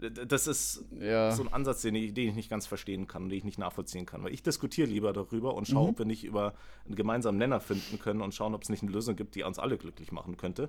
[0.00, 1.32] Das ist ja.
[1.32, 4.06] so ein Ansatz, den ich, den ich, nicht ganz verstehen kann, den ich nicht nachvollziehen
[4.06, 4.22] kann.
[4.22, 5.90] Weil ich diskutiere lieber darüber und schaue, mhm.
[5.90, 6.54] ob wir nicht über
[6.86, 9.58] einen gemeinsamen Nenner finden können und schauen, ob es nicht eine Lösung gibt, die uns
[9.58, 10.68] alle glücklich machen könnte.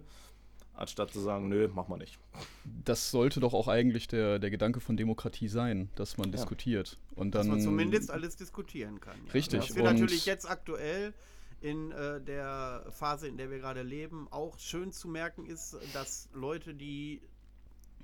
[0.74, 2.18] Anstatt zu sagen, nö, mach mal nicht.
[2.64, 6.32] Das sollte doch auch eigentlich der, der Gedanke von Demokratie sein, dass man ja.
[6.32, 6.97] diskutiert.
[7.16, 9.18] Und dann, dass man zumindest alles diskutieren kann.
[9.28, 9.34] Ja.
[9.34, 9.60] Richtig.
[9.60, 11.14] Was wir natürlich jetzt aktuell
[11.62, 16.30] in äh, der Phase, in der wir gerade leben, auch schön zu merken ist, dass
[16.34, 17.22] Leute, die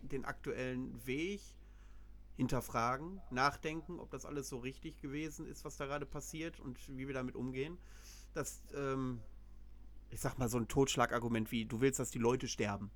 [0.02, 1.42] den aktuellen Weg
[2.36, 7.08] hinterfragen, nachdenken, ob das alles so richtig gewesen ist, was da gerade passiert und wie
[7.08, 7.78] wir damit umgehen,
[8.34, 9.22] dass, ähm,
[10.10, 12.92] ich sag mal, so ein Totschlagargument wie, du willst, dass die Leute sterben,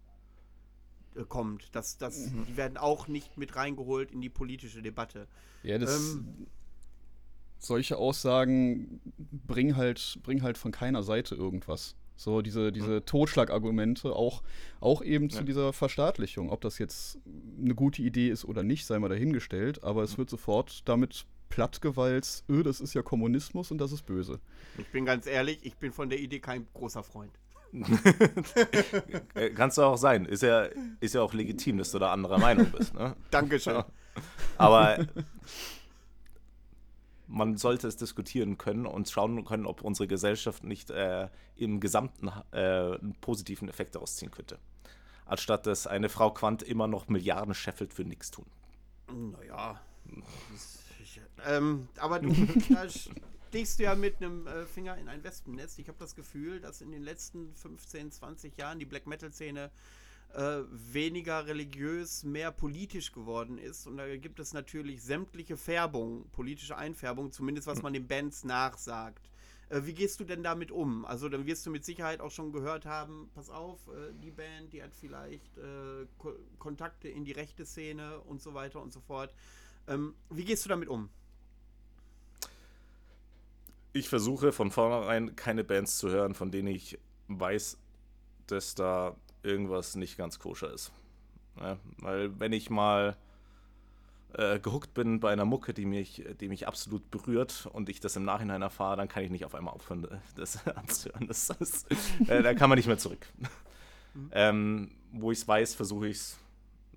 [1.16, 1.74] äh, kommt.
[1.74, 2.46] Das, das, mhm.
[2.48, 5.28] Die werden auch nicht mit reingeholt in die politische Debatte.
[5.64, 6.14] Ja, das.
[6.14, 6.48] Ähm,
[7.60, 11.96] solche Aussagen bringen halt, bringen halt von keiner Seite irgendwas.
[12.16, 14.44] So, diese, diese Totschlagargumente, auch,
[14.82, 16.50] auch eben zu dieser Verstaatlichung.
[16.50, 17.18] Ob das jetzt
[17.62, 22.44] eine gute Idee ist oder nicht, sei mal dahingestellt, aber es wird sofort damit plattgewalzt,
[22.50, 24.40] öh, das ist ja Kommunismus und das ist böse.
[24.78, 27.32] Ich bin ganz ehrlich, ich bin von der Idee kein großer Freund.
[29.36, 30.26] Äh, kannst du auch sein.
[30.26, 30.68] Ist ja,
[31.00, 32.94] ist ja auch legitim, dass du da anderer Meinung bist.
[32.96, 33.16] Ne?
[33.32, 33.84] Dankeschön.
[34.58, 35.08] Aber
[37.30, 42.30] man sollte es diskutieren können und schauen können, ob unsere Gesellschaft nicht äh, im Gesamten
[42.52, 44.60] äh, einen positiven Effekt daraus ziehen könnte.
[45.26, 48.48] Anstatt dass eine Frau Quant immer noch Milliarden scheffelt für nichts tun.
[49.12, 49.80] Naja.
[51.46, 52.34] ähm, aber du,
[52.70, 55.78] da stichst du ja mit einem äh, Finger in ein Wespennest.
[55.78, 59.70] Ich habe das Gefühl, dass in den letzten 15, 20 Jahren die Black Metal-Szene
[60.34, 63.88] äh, weniger religiös, mehr politisch geworden ist.
[63.88, 67.84] Und da gibt es natürlich sämtliche Färbungen, politische Einfärbungen, zumindest was hm.
[67.84, 69.30] man den Bands nachsagt.
[69.70, 71.06] Äh, wie gehst du denn damit um?
[71.06, 74.74] Also dann wirst du mit Sicherheit auch schon gehört haben, pass auf, äh, die Band,
[74.74, 79.00] die hat vielleicht äh, Ko Kontakte in die rechte Szene und so weiter und so
[79.00, 79.34] fort.
[79.88, 81.10] Ähm, wie gehst du damit um?
[83.94, 87.78] Ich versuche von vornherein keine Bands zu hören, von denen ich weiß,
[88.48, 89.16] dass da
[89.50, 90.92] irgendwas nicht ganz koscher ist.
[91.60, 93.18] Ja, weil wenn ich mal
[94.34, 98.16] äh, gehuckt bin bei einer Mucke, die mich, die mich absolut berührt und ich das
[98.16, 101.28] im Nachhinein erfahre, dann kann ich nicht auf einmal aufhören, das anzuhören.
[101.28, 101.86] Das, das,
[102.28, 103.26] äh, da kann man nicht mehr zurück.
[104.14, 104.30] Mhm.
[104.32, 106.38] Ähm, wo ich es weiß, versuche ich es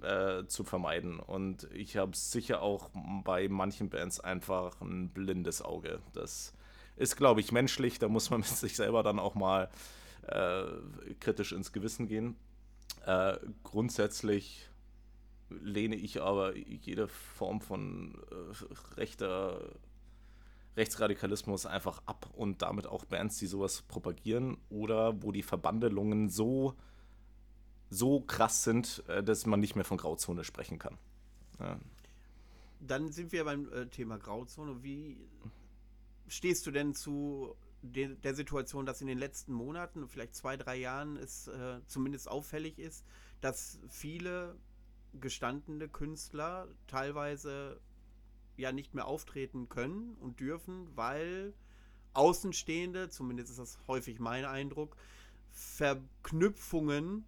[0.03, 1.21] äh, zu vermeiden.
[1.21, 2.91] Und ich habe sicher auch
[3.25, 6.01] bei manchen Bands einfach ein blindes Auge.
[6.13, 6.53] Das
[6.97, 7.99] ist, glaube ich, menschlich.
[7.99, 9.71] Da muss man mit sich selber dann auch mal
[10.27, 10.65] äh,
[11.21, 12.37] kritisch ins Gewissen gehen.
[13.07, 14.69] Äh, grundsätzlich
[15.49, 19.75] lehne ich aber jede Form von äh, rechter
[20.77, 26.75] Rechtsradikalismus einfach ab und damit auch Bands, die sowas propagieren oder wo die Verbandelungen so,
[27.91, 30.97] so krass sind, äh, dass man nicht mehr von Grauzone sprechen kann.
[31.61, 31.79] Ja.
[32.81, 34.83] Dann sind wir beim äh, Thema Grauzone.
[34.83, 35.19] Wie
[36.27, 40.77] stehst du denn zu de der Situation, dass in den letzten Monaten, vielleicht zwei, drei
[40.77, 43.05] Jahren, es äh, zumindest auffällig ist,
[43.41, 44.57] dass viele
[45.21, 47.81] gestandene Künstler teilweise
[48.57, 51.55] ja nicht mehr auftreten können und dürfen, weil
[52.15, 54.97] Außenstehende, zumindest ist das häufig mein Eindruck,
[55.51, 57.25] Verknüpfungen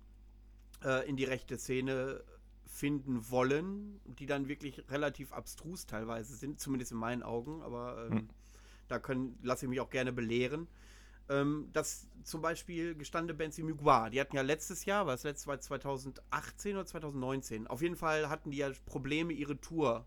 [0.82, 2.22] äh, in die rechte Szene
[2.66, 8.18] finden wollen, die dann wirklich relativ abstrus teilweise sind, zumindest in meinen Augen, aber ähm,
[8.18, 8.28] hm.
[8.88, 10.68] Da können, lasse ich mich auch gerne belehren.
[11.28, 15.22] Ähm, dass zum Beispiel gestandene Bands wie Mugwa, die hatten ja letztes Jahr, war es
[15.22, 20.06] letztes Jahr 2018 oder 2019, auf jeden Fall hatten die ja Probleme, ihre Tour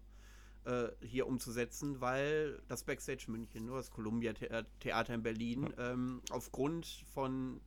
[0.65, 4.33] äh, hier umzusetzen, weil das Backstage München, nur das Columbia
[4.79, 7.61] Theater in Berlin, ähm, aufgrund von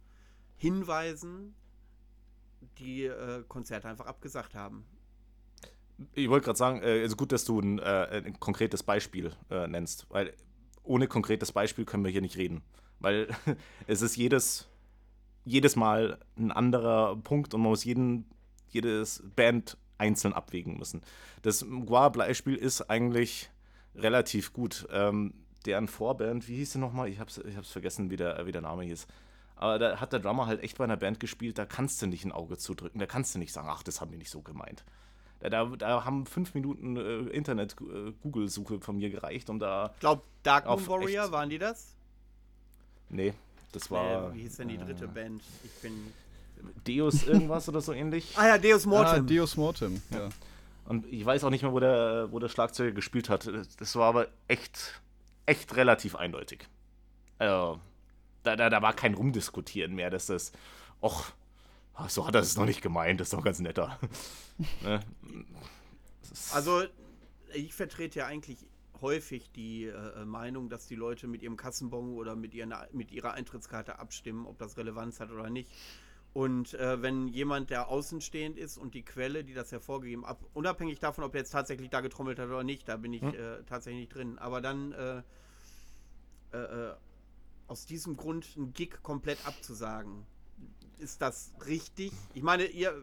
[0.56, 1.54] Hinweisen
[2.78, 4.84] die äh, Konzerte einfach abgesagt haben.
[6.14, 9.32] Ich wollte gerade sagen, es äh, ist gut, dass du ein, äh, ein konkretes Beispiel
[9.50, 10.34] äh, nennst, weil
[10.90, 12.62] ohne konkretes Beispiel können wir hier nicht reden.
[12.98, 13.28] Weil
[13.86, 14.68] es ist jedes,
[15.44, 18.26] jedes Mal ein anderer Punkt und man muss jeden,
[18.68, 21.02] jedes Band einzeln abwägen müssen.
[21.42, 23.50] Das Mgwa-Beispiel ist eigentlich
[23.94, 24.86] relativ gut.
[24.90, 25.34] Ähm,
[25.66, 27.08] deren Vorband, wie hieß sie nochmal?
[27.08, 29.06] Ich hab's, ich hab's vergessen, wie der, wie der Name hieß.
[29.56, 32.24] Aber da hat der Drummer halt echt bei einer Band gespielt, da kannst du nicht
[32.24, 34.84] ein Auge zudrücken, da kannst du nicht sagen, ach, das haben die nicht so gemeint.
[35.40, 39.90] Da, da, da haben fünf Minuten äh, Internet-Google-Suche äh, von mir gereicht, um da.
[39.94, 41.94] Ich glaube, Dark Moon Warrior, waren die das?
[43.08, 43.32] Nee,
[43.72, 44.30] das war.
[44.30, 45.42] Äh, wie hieß denn die dritte äh, Band?
[45.64, 46.12] Ich bin.
[46.86, 48.34] Deus irgendwas oder so ähnlich?
[48.36, 49.24] Ah ja, Deus Mortem.
[49.24, 50.28] Ah, Deus Mortem, ja.
[50.84, 53.48] Und ich weiß auch nicht mehr, wo der, wo der Schlagzeuger gespielt hat.
[53.78, 55.00] Das war aber echt,
[55.46, 56.68] echt relativ eindeutig.
[57.38, 57.80] Also,
[58.42, 60.52] da, da, da war kein Rumdiskutieren mehr, dass das,
[61.00, 61.32] och,
[62.08, 63.98] so hat er es noch nicht gemeint, das ist doch ganz netter.
[64.82, 65.00] ne?
[66.52, 66.84] Also,
[67.54, 68.66] ich vertrete ja eigentlich
[69.00, 73.32] häufig die äh, Meinung, dass die Leute mit ihrem Kassenbon oder mit, ihren, mit ihrer
[73.32, 75.70] Eintrittskarte abstimmen, ob das Relevanz hat oder nicht.
[76.32, 81.00] Und äh, wenn jemand, der außenstehend ist und die Quelle, die das hervorgegeben hat, unabhängig
[81.00, 83.34] davon, ob er jetzt tatsächlich da getrommelt hat oder nicht, da bin ich hm.
[83.34, 84.38] äh, tatsächlich nicht drin.
[84.38, 85.22] Aber dann äh,
[86.52, 86.94] äh, äh,
[87.66, 90.26] aus diesem Grund einen Gig komplett abzusagen,
[91.00, 92.12] ist das richtig?
[92.34, 92.94] Ich meine, ihr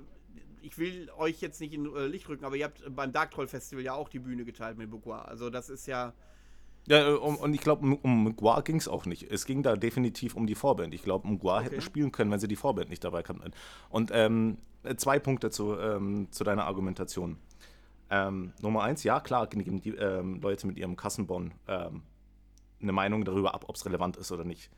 [0.62, 3.48] ich will euch jetzt nicht in äh, Licht rücken, aber ihr habt beim Dark Troll
[3.48, 5.22] Festival ja auch die Bühne geteilt mit Bugua.
[5.22, 6.14] Also das ist ja.
[6.88, 9.32] Ja, äh, und ich glaube, um, Mgwa ging es auch nicht.
[9.32, 10.94] Es ging da definitiv um die Vorband.
[10.94, 11.66] Ich glaube, Mgwa okay.
[11.66, 13.52] hätten spielen können, wenn sie die Vorband nicht dabei kannten.
[13.90, 14.58] Und ähm,
[14.98, 17.38] zwei Punkte zu, ähm, zu deiner Argumentation.
[18.10, 22.04] Ähm, Nummer eins, ja, klar, geben die ähm, Leute mit ihrem Kassenbon ähm,
[22.82, 24.70] eine Meinung darüber ab, ob es relevant ist oder nicht.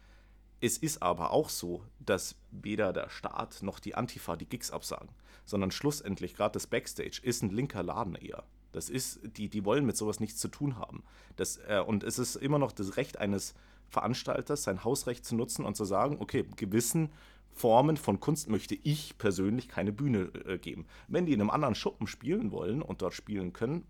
[0.61, 5.09] Es ist aber auch so, dass weder der Staat noch die Antifa die Gigs absagen,
[5.45, 8.43] sondern schlussendlich gerade das Backstage ist ein linker Laden eher.
[8.71, 11.03] Das ist, die, die wollen mit sowas nichts zu tun haben.
[11.37, 13.55] Das, äh, und es ist immer noch das Recht eines
[13.89, 17.09] Veranstalters, sein Hausrecht zu nutzen und zu sagen, okay, gewissen
[17.51, 20.85] Formen von Kunst möchte ich persönlich keine Bühne äh, geben.
[21.07, 23.87] Wenn die in einem anderen Schuppen spielen wollen und dort spielen können,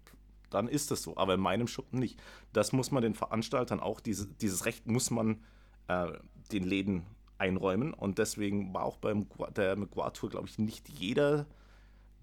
[0.49, 1.17] dann ist das so.
[1.17, 2.19] Aber in meinem Schuppen nicht.
[2.53, 5.43] Das muss man den Veranstaltern auch, diese, dieses Recht muss man
[5.87, 6.13] äh,
[6.51, 7.05] den Läden
[7.37, 7.93] einräumen.
[7.93, 9.75] Und deswegen war auch beim der
[10.13, 11.45] Tour, glaube ich, nicht jeder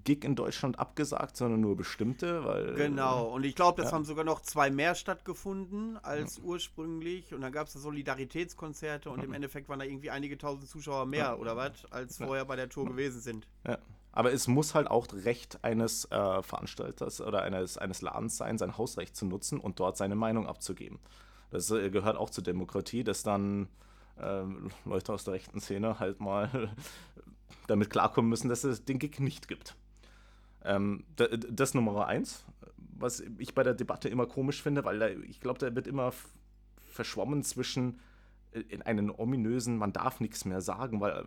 [0.05, 2.75] Gig in Deutschland abgesagt, sondern nur bestimmte, weil.
[2.75, 3.97] Genau, und ich glaube, das ja.
[3.97, 6.45] haben sogar noch zwei mehr stattgefunden als ja.
[6.45, 7.35] ursprünglich.
[7.35, 9.25] Und dann gab es da Solidaritätskonzerte und ja.
[9.25, 12.69] im Endeffekt waren da irgendwie einige tausend Zuschauer mehr oder was, als vorher bei der
[12.69, 13.47] Tour gewesen sind.
[13.67, 13.79] Ja.
[14.13, 18.79] Aber es muss halt auch Recht eines äh, Veranstalters oder eines, eines Ladens sein, sein
[18.79, 21.01] Hausrecht zu nutzen und dort seine Meinung abzugeben.
[21.51, 23.69] Das äh, gehört auch zur Demokratie, dass dann
[24.21, 26.71] ähm, Leute aus der rechten Szene halt mal
[27.67, 29.77] damit klarkommen müssen, dass es den Gig nicht gibt.
[30.65, 32.45] Ähm, das Nummer eins,
[32.77, 36.13] was ich bei der Debatte immer komisch finde, weil da, ich glaube, da wird immer
[36.91, 38.01] verschwommen zwischen
[38.53, 41.25] äh, in einen ominösen, man darf nichts mehr sagen, weil äh,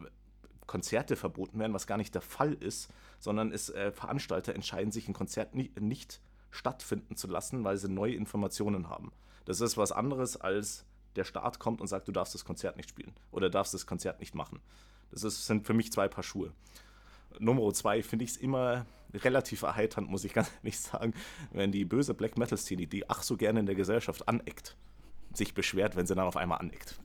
[0.68, 5.08] Konzerte verboten werden, was gar nicht der Fall ist, sondern es, äh, Veranstalter entscheiden sich,
[5.08, 6.22] ein Konzert nicht, nicht
[6.52, 9.12] stattfinden zu lassen, weil sie neue Informationen haben.
[9.46, 10.86] Das ist was anderes, als
[11.16, 14.20] der Staat kommt und sagt, du darfst das Konzert nicht spielen oder darfst das Konzert
[14.20, 14.60] nicht machen.
[15.12, 16.52] Das ist, sind für mich zwei Paar Schuhe.
[17.40, 21.14] Nummer zwei finde ich es immer relativ erheiternd, muss ich ganz ehrlich sagen,
[21.52, 24.76] wenn die böse Black Metal-Szene, die ach so gerne in der Gesellschaft aneckt,
[25.34, 27.00] sich beschwert, wenn sie dann auf einmal aneckt.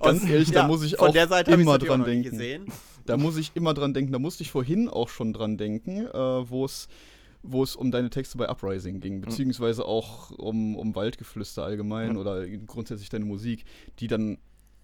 [0.00, 2.66] ganz ehrlich, ja, da muss ich auch immer dran denken.
[3.06, 4.12] Da muss ich immer dran denken.
[4.12, 6.88] Da musste ich vorhin auch schon dran denken, äh, wo es
[7.44, 9.20] wo es um deine Texte bei Uprising ging, hm.
[9.20, 12.20] beziehungsweise auch um, um Waldgeflüster allgemein ja.
[12.20, 13.64] oder grundsätzlich deine Musik,
[14.00, 14.38] die dann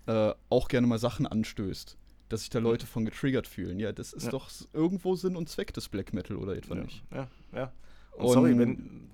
[0.07, 1.97] äh, auch gerne mal Sachen anstößt
[2.31, 3.79] dass sich da Leute von getriggert fühlen.
[3.79, 4.31] Ja, das ist ja.
[4.31, 7.05] doch irgendwo Sinn und Zweck des Black Metal oder etwa ja, nicht.
[7.11, 7.73] Ja, ja.
[8.13, 9.11] Und, und sorry, wenn.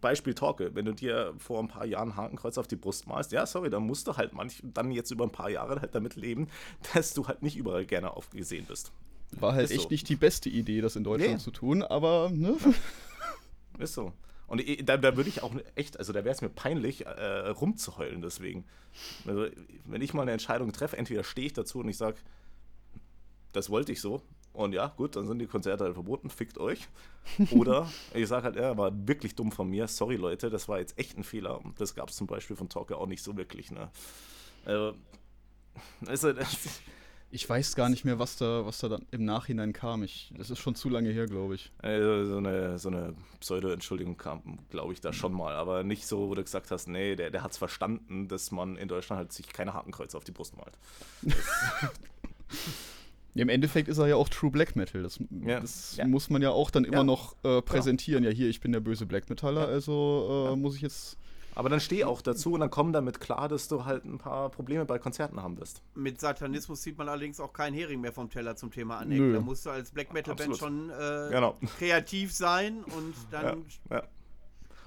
[0.00, 3.44] Beispiel Torque, wenn du dir vor ein paar Jahren Hakenkreuz auf die Brust malst, ja,
[3.44, 6.48] sorry, dann musst du halt manch, dann jetzt über ein paar Jahre halt damit leben,
[6.94, 8.92] dass du halt nicht überall gerne aufgesehen bist.
[9.32, 9.88] War halt ist echt so.
[9.90, 11.38] nicht die beste Idee, das in Deutschland nee.
[11.38, 12.56] zu tun, aber, ne?
[13.78, 14.12] Ist so.
[14.46, 18.20] Und da, da würde ich auch echt, also da wäre es mir peinlich, äh, rumzuheulen
[18.20, 18.64] deswegen.
[19.24, 19.46] Also,
[19.84, 22.16] wenn ich mal eine Entscheidung treffe, entweder stehe ich dazu und ich sage,
[23.52, 24.22] das wollte ich so.
[24.52, 26.88] Und ja, gut, dann sind die Konzerte halt verboten, fickt euch.
[27.52, 29.86] Oder ich sage halt, ja, war wirklich dumm von mir.
[29.86, 31.60] Sorry, Leute, das war jetzt echt ein Fehler.
[31.78, 33.70] Das gab es zum Beispiel von Talker auch nicht so wirklich.
[33.70, 33.90] Ne?
[34.64, 34.94] Also,
[36.06, 36.32] also,
[37.32, 40.02] ich weiß gar nicht mehr, was da, was da dann im Nachhinein kam.
[40.02, 41.70] Ich, das ist schon zu lange her, glaube ich.
[41.78, 45.54] Also so eine, so eine Pseudo-Entschuldigung kam, glaube ich, da schon mal.
[45.54, 48.76] Aber nicht so, wo du gesagt hast, nee, der, der hat es verstanden, dass man
[48.76, 50.76] in Deutschland halt sich keine Hakenkreuze auf die Brust malt.
[53.34, 55.02] Im Endeffekt ist er ja auch True Black Metal.
[55.02, 55.60] Das, ja.
[55.60, 56.06] das ja.
[56.06, 57.04] muss man ja auch dann immer ja.
[57.04, 58.24] noch äh, präsentieren.
[58.24, 58.30] Ja.
[58.30, 61.16] hier, ich bin der böse Black Metaller, also äh, muss ich jetzt.
[61.54, 64.50] Aber dann steh auch dazu und dann komm damit klar, dass du halt ein paar
[64.50, 65.82] Probleme bei Konzerten haben wirst.
[65.94, 69.32] Mit Satanismus sieht man allerdings auch keinen Hering mehr vom Teller zum Thema anecken.
[69.32, 71.56] Da musst du als Black Metal Band schon äh, genau.
[71.78, 73.64] kreativ sein und dann.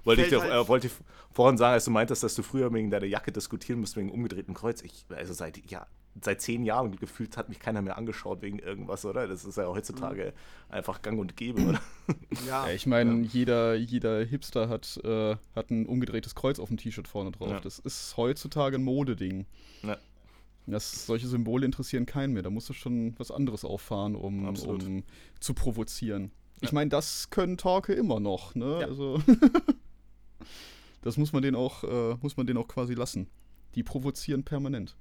[0.05, 0.93] Wollte ich, halt äh, wollte ich
[1.32, 4.53] vorhin sagen, als du meintest, dass du früher wegen deiner Jacke diskutieren musst, wegen umgedrehtem
[4.53, 4.82] Kreuz.
[4.82, 5.88] Ich, also seit ja,
[6.22, 9.28] seit zehn Jahren gefühlt hat mich keiner mehr angeschaut wegen irgendwas, oder?
[9.28, 10.74] Das ist ja heutzutage mhm.
[10.74, 11.82] einfach gang und gäbe, oder?
[12.47, 12.68] Ja.
[12.68, 13.30] ja ich meine, ja.
[13.32, 17.49] jeder, jeder Hipster hat, äh, hat ein umgedrehtes Kreuz auf dem T-Shirt vorne drauf.
[17.49, 17.59] Ja.
[17.59, 19.45] Das ist heutzutage ein Modeding.
[19.82, 19.97] Ja.
[20.66, 22.43] Das, solche Symbole interessieren keinen mehr.
[22.43, 25.03] Da musst du schon was anderes auffahren, um, um
[25.39, 26.32] zu provozieren.
[26.61, 28.78] Ich meine, das können Torke immer noch, ne?
[28.78, 29.22] Also
[31.01, 33.28] das muss man den auch, äh, muss man den auch quasi lassen.
[33.76, 34.95] Die provozieren permanent.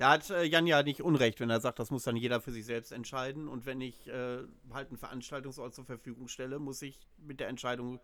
[0.00, 2.52] Da hat äh, Jan ja nicht Unrecht, wenn er sagt, das muss dann jeder für
[2.52, 3.48] sich selbst entscheiden.
[3.48, 4.38] Und wenn ich äh,
[4.70, 8.00] halt einen Veranstaltungsort zur Verfügung stelle, muss ich mit der Entscheidung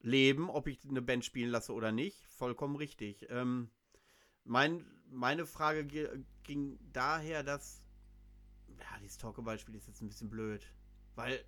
[0.00, 2.24] leben, ob ich eine Band spielen lasse oder nicht.
[2.28, 3.26] Vollkommen richtig.
[3.28, 3.68] Ähm,
[4.44, 7.82] mein, meine Frage ging daher, dass.
[8.78, 10.66] Ja, dieses Talker-Beispiel ist jetzt ein bisschen blöd.
[11.16, 11.44] Weil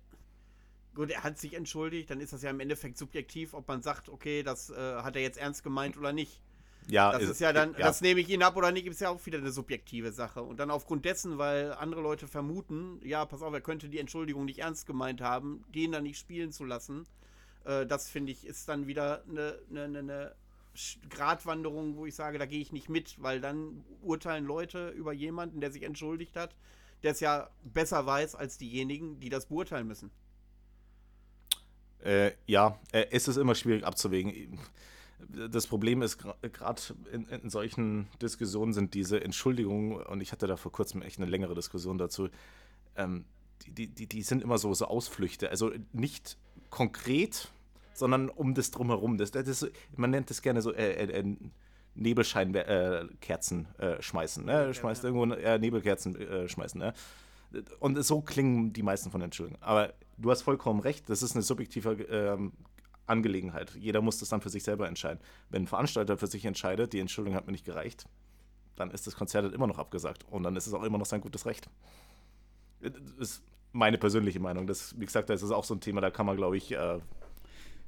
[0.93, 4.07] Gut, er hat sich entschuldigt, dann ist das ja im Endeffekt subjektiv, ob man sagt,
[4.09, 6.43] okay, das äh, hat er jetzt ernst gemeint oder nicht.
[6.89, 7.79] Ja, das ist, ist ja dann, ja.
[7.79, 10.41] das nehme ich ihn ab oder nicht, ist ja auch wieder eine subjektive Sache.
[10.41, 14.45] Und dann aufgrund dessen, weil andere Leute vermuten, ja, pass auf, er könnte die Entschuldigung
[14.45, 17.05] nicht ernst gemeint haben, den dann nicht spielen zu lassen,
[17.65, 20.35] äh, das finde ich, ist dann wieder eine, eine, eine
[21.09, 25.59] Gratwanderung, wo ich sage, da gehe ich nicht mit, weil dann urteilen Leute über jemanden,
[25.59, 26.55] der sich entschuldigt hat,
[27.03, 30.09] der es ja besser weiß als diejenigen, die das beurteilen müssen.
[31.99, 34.59] Äh, ja, äh, es ist immer schwierig abzuwägen
[35.49, 40.57] das Problem ist, gerade in, in, solchen Diskussionen sind diese Entschuldigungen, und ich hatte da
[40.57, 42.29] vor kurzem echt eine längere Diskussion dazu,
[42.95, 43.25] ähm,
[43.65, 45.49] die, die, die sind immer so, so Ausflüchte.
[45.49, 46.37] Also nicht
[46.69, 47.51] konkret,
[47.93, 49.17] sondern um das drumherum.
[49.17, 51.35] Das, das, man nennt das gerne so äh, äh, äh
[51.95, 54.45] Nebelscheinkerzen äh, äh, schmeißen.
[54.45, 54.71] Ne?
[54.75, 56.79] Schmeißt irgendwo Nebelkerzen schmeißen.
[56.79, 56.93] Ne?
[57.79, 59.63] Und so klingen die meisten von Entschuldigungen.
[59.63, 62.51] Aber du hast vollkommen recht, das ist eine subjektive ähm,
[63.07, 63.73] Angelegenheit.
[63.75, 65.19] Jeder muss das dann für sich selber entscheiden.
[65.49, 68.05] Wenn ein Veranstalter für sich entscheidet, die Entschuldigung hat mir nicht gereicht,
[68.75, 71.05] dann ist das Konzert halt immer noch abgesagt und dann ist es auch immer noch
[71.05, 71.69] sein gutes Recht.
[72.81, 74.67] Das ist meine persönliche Meinung.
[74.67, 76.99] Das, wie gesagt, das ist auch so ein Thema, da kann man, glaube ich, äh,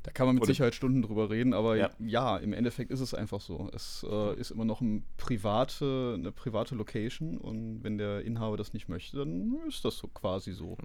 [0.03, 2.37] da kann man mit Sicherheit Stunden drüber reden, aber ja, Ja.
[2.37, 3.69] im Endeffekt ist es einfach so.
[3.73, 8.71] Es äh, ist immer noch ein private, eine private Location und wenn der Inhaber das
[8.73, 10.77] nicht möchte, dann ist das so quasi so.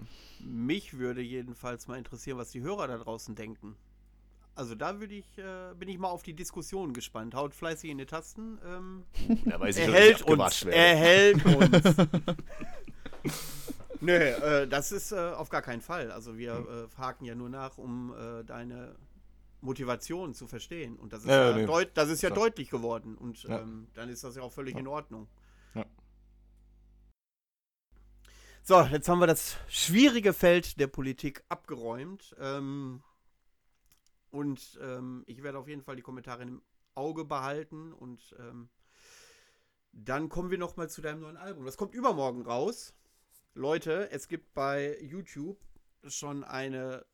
[0.43, 3.75] Mich würde jedenfalls mal interessieren, was die Hörer da draußen denken.
[4.55, 7.35] Also da würde ich, äh, bin ich mal auf die Diskussion gespannt.
[7.35, 8.57] Haut fleißig in die Tasten.
[8.65, 9.05] Ähm,
[9.45, 10.45] ja, weiß ich er schon, hält wie ich uns.
[10.47, 10.77] abgewatscht werde.
[10.77, 12.07] Er hält uns.
[13.99, 16.11] Nö, äh, das ist äh, auf gar keinen Fall.
[16.11, 18.95] Also wir äh, haken ja nur nach, um äh, deine
[19.61, 20.95] Motivation zu verstehen.
[20.97, 21.65] Und das ist Ja, ja, nee.
[21.65, 23.17] deut das ist ja deutlich geworden.
[23.17, 25.27] Und ähm, dann ist das ja auch völlig in Ordnung.
[25.73, 25.85] Ja.
[28.63, 32.35] So, jetzt haben wir das schwierige Feld der Politik abgeräumt.
[32.39, 33.03] Ähm,
[34.35, 36.61] und ähm, ich werde auf jeden Fall die Kommentare im
[36.93, 37.93] Auge behalten.
[37.93, 38.67] Und ähm,
[39.93, 41.63] dann kommen wir noch mal zu deinem neuen Album.
[41.63, 42.93] Das kommt übermorgen raus.
[43.53, 45.57] Leute, es gibt bei YouTube
[46.05, 47.05] schon eine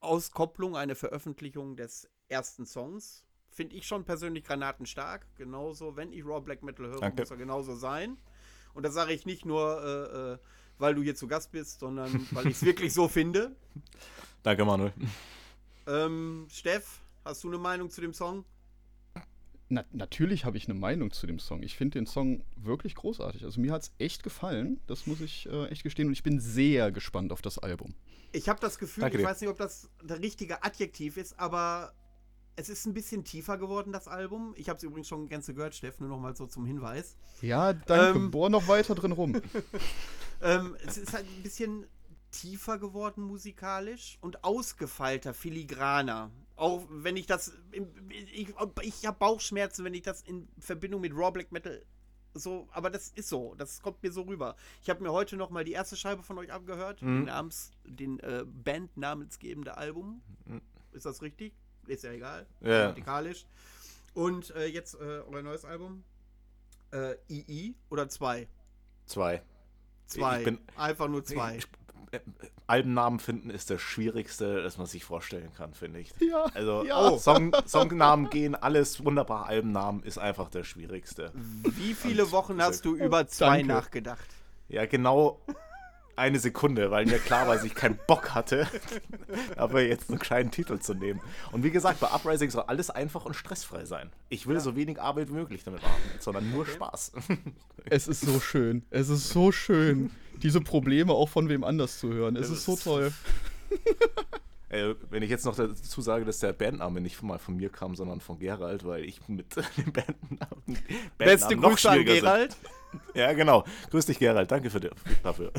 [0.00, 3.24] Auskopplung, eine Veröffentlichung des ersten Songs.
[3.48, 5.24] Finde ich schon persönlich granatenstark.
[5.36, 7.22] Genauso, wenn ich Raw Black Metal höre, Danke.
[7.22, 8.18] muss er genauso sein.
[8.74, 10.38] Und das sage ich nicht nur, äh, äh,
[10.78, 13.54] weil du hier zu Gast bist, sondern weil ich es wirklich so finde.
[14.42, 14.92] Danke, Manuel.
[15.88, 18.44] Ähm, Steff, hast du eine Meinung zu dem Song?
[19.70, 21.62] Na, natürlich habe ich eine Meinung zu dem Song.
[21.62, 23.44] Ich finde den Song wirklich großartig.
[23.44, 26.08] Also mir hat es echt gefallen, das muss ich äh, echt gestehen.
[26.08, 27.94] Und ich bin sehr gespannt auf das Album.
[28.32, 29.28] Ich habe das Gefühl, Danke ich dir.
[29.28, 31.92] weiß nicht, ob das der richtige Adjektiv ist, aber
[32.56, 34.54] es ist ein bisschen tiefer geworden, das Album.
[34.56, 37.16] Ich habe es übrigens schon ganz gehört, Steff, nur noch mal so zum Hinweis.
[37.40, 38.18] Ja, danke.
[38.18, 38.30] Ähm.
[38.30, 39.40] Bohr noch weiter drin rum.
[40.40, 41.84] Ähm, es ist halt ein bisschen
[42.30, 46.30] tiefer geworden musikalisch und ausgefeilter, filigraner.
[46.56, 47.52] Auch wenn ich das.
[48.10, 51.84] Ich, ich habe Bauchschmerzen, wenn ich das in Verbindung mit Raw Black Metal
[52.34, 52.68] so.
[52.72, 53.54] Aber das ist so.
[53.56, 54.56] Das kommt mir so rüber.
[54.82, 57.00] Ich habe mir heute noch mal die erste Scheibe von euch abgehört.
[57.00, 57.06] Mhm.
[57.18, 60.20] Den, Namens, den äh, Band-namensgebende Album.
[60.46, 60.60] Mhm.
[60.92, 61.54] Ist das richtig?
[61.86, 62.46] Ist ja egal.
[62.60, 62.80] Ja.
[62.82, 63.46] Grammatikalisch.
[64.14, 64.98] Und äh, jetzt äh,
[65.30, 66.02] euer neues Album.
[66.90, 68.48] Äh, II oder zwei?
[69.06, 69.42] Zwei.
[70.06, 70.38] Zwei.
[70.38, 71.58] Ich bin- Einfach nur zwei.
[71.58, 71.97] Ich, äh,
[72.66, 76.12] Albennamen finden ist das Schwierigste, das man sich vorstellen kann, finde ich.
[76.20, 76.44] Ja.
[76.54, 77.16] Also Ja.
[77.18, 79.46] Song, Songnamen gehen, alles wunderbar.
[79.46, 81.32] Albennamen ist einfach das Schwierigste.
[81.34, 83.66] Wie viele Wochen hast du über zwei Danke.
[83.68, 84.26] nachgedacht?
[84.68, 85.40] Ja, genau
[86.18, 88.66] eine Sekunde, weil mir klar war, dass ich keinen Bock hatte,
[89.56, 91.20] aber jetzt einen gescheiten Titel zu nehmen.
[91.52, 94.10] Und wie gesagt, bei Uprising soll alles einfach und stressfrei sein.
[94.28, 97.12] Ich will so wenig Arbeit wie möglich damit machen, sondern nur Spaß.
[97.90, 98.82] Es ist so schön.
[98.90, 100.10] Es ist so schön,
[100.42, 102.36] diese Probleme auch von wem anders zu hören.
[102.36, 103.12] Es Das ist so ist- toll.
[104.70, 107.96] Äh, wenn ich jetzt noch dazu sage, dass der Bandname nicht mal von mir kam,
[107.96, 110.78] sondern von Gerald, weil ich mit dem Bandnamen,
[111.16, 112.20] Beste Bandnamen Grüße an schwieriger sind.
[112.22, 112.56] Gerald.
[113.14, 113.64] Ja, genau.
[113.90, 114.50] Grüß dich, Gerald.
[114.50, 114.90] Danke für die,
[115.22, 115.52] dafür.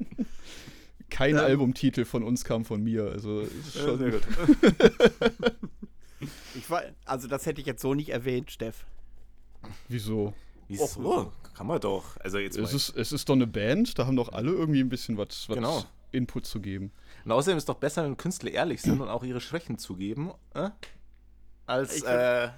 [1.10, 1.40] Kein Ähm.
[1.44, 3.04] Albumtitel von uns kam von mir.
[3.10, 4.22] Also ist Ja, schon, sehr gut.
[6.54, 8.84] Ich war, also das hätte ich jetzt so nicht erwähnt, Steff.
[9.88, 10.32] wieso?
[10.68, 11.30] Wieso?
[11.54, 12.16] Kann man doch.
[12.20, 14.88] Also jetzt Es ist, es ist doch eine Band, da haben doch alle irgendwie ein
[14.88, 15.84] bisschen was was Genau.
[16.12, 16.90] Input zu geben.
[17.24, 20.32] Und außerdem ist es doch besser, wenn Künstler ehrlich sind und auch ihre Schwächen zugeben,
[20.54, 20.70] äh?
[21.66, 22.48] als Ich äh,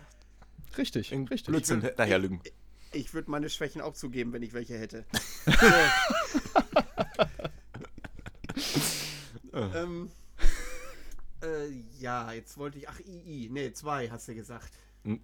[0.76, 1.48] Richtig, in richtig.
[1.48, 2.40] Blödsinn daherlügen.
[2.92, 5.04] Ich würde meine Schwächen auch zugeben, wenn ich welche hätte.
[9.52, 10.10] ähm,
[11.42, 12.88] äh, ja, jetzt wollte ich.
[12.88, 13.48] Ach, II.
[13.50, 14.70] Nee, zwei hast du gesagt.
[15.04, 15.20] Hm.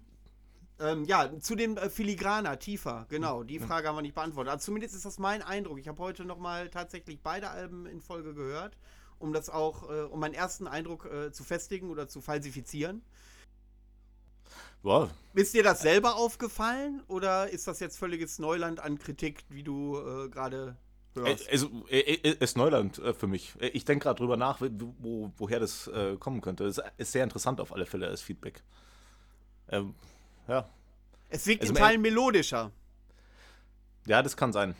[0.79, 3.43] Ähm, ja, zu dem äh, Filigraner, tiefer, genau.
[3.43, 4.51] Die Frage haben wir nicht beantwortet.
[4.51, 5.79] Also zumindest ist das mein Eindruck.
[5.79, 8.77] Ich habe heute nochmal tatsächlich beide Alben in Folge gehört,
[9.17, 13.03] um das auch, äh, um meinen ersten Eindruck äh, zu festigen oder zu falsifizieren.
[14.83, 15.09] Wow.
[15.33, 19.97] Ist dir das selber aufgefallen oder ist das jetzt völliges Neuland an Kritik, wie du
[19.97, 20.84] äh, gerade Äh?
[21.23, 23.53] Also, äh, äh, ist Neuland äh, für mich.
[23.59, 24.67] Äh, Ich denke gerade drüber nach, wo,
[24.99, 26.65] wo, woher das äh, kommen könnte.
[26.65, 28.63] Es ist sehr interessant auf alle Fälle als Feedback.
[29.69, 29.95] Ähm,
[30.47, 30.69] ja.
[31.29, 32.71] Es wirkt also in Teilen melodischer.
[34.05, 34.75] Ja, das kann sein.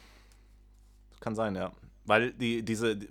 [1.12, 1.72] Das kann sein, ja.
[2.06, 3.10] Weil die, diese, die,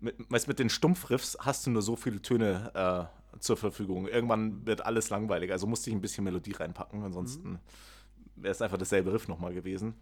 [0.00, 4.06] mit, weißt, mit den Stumpfriffs hast du nur so viele Töne äh, zur Verfügung.
[4.06, 5.52] Irgendwann wird alles langweilig.
[5.52, 7.58] Also musste ich ein bisschen Melodie reinpacken, ansonsten
[8.36, 9.94] wäre es einfach dasselbe Riff nochmal gewesen.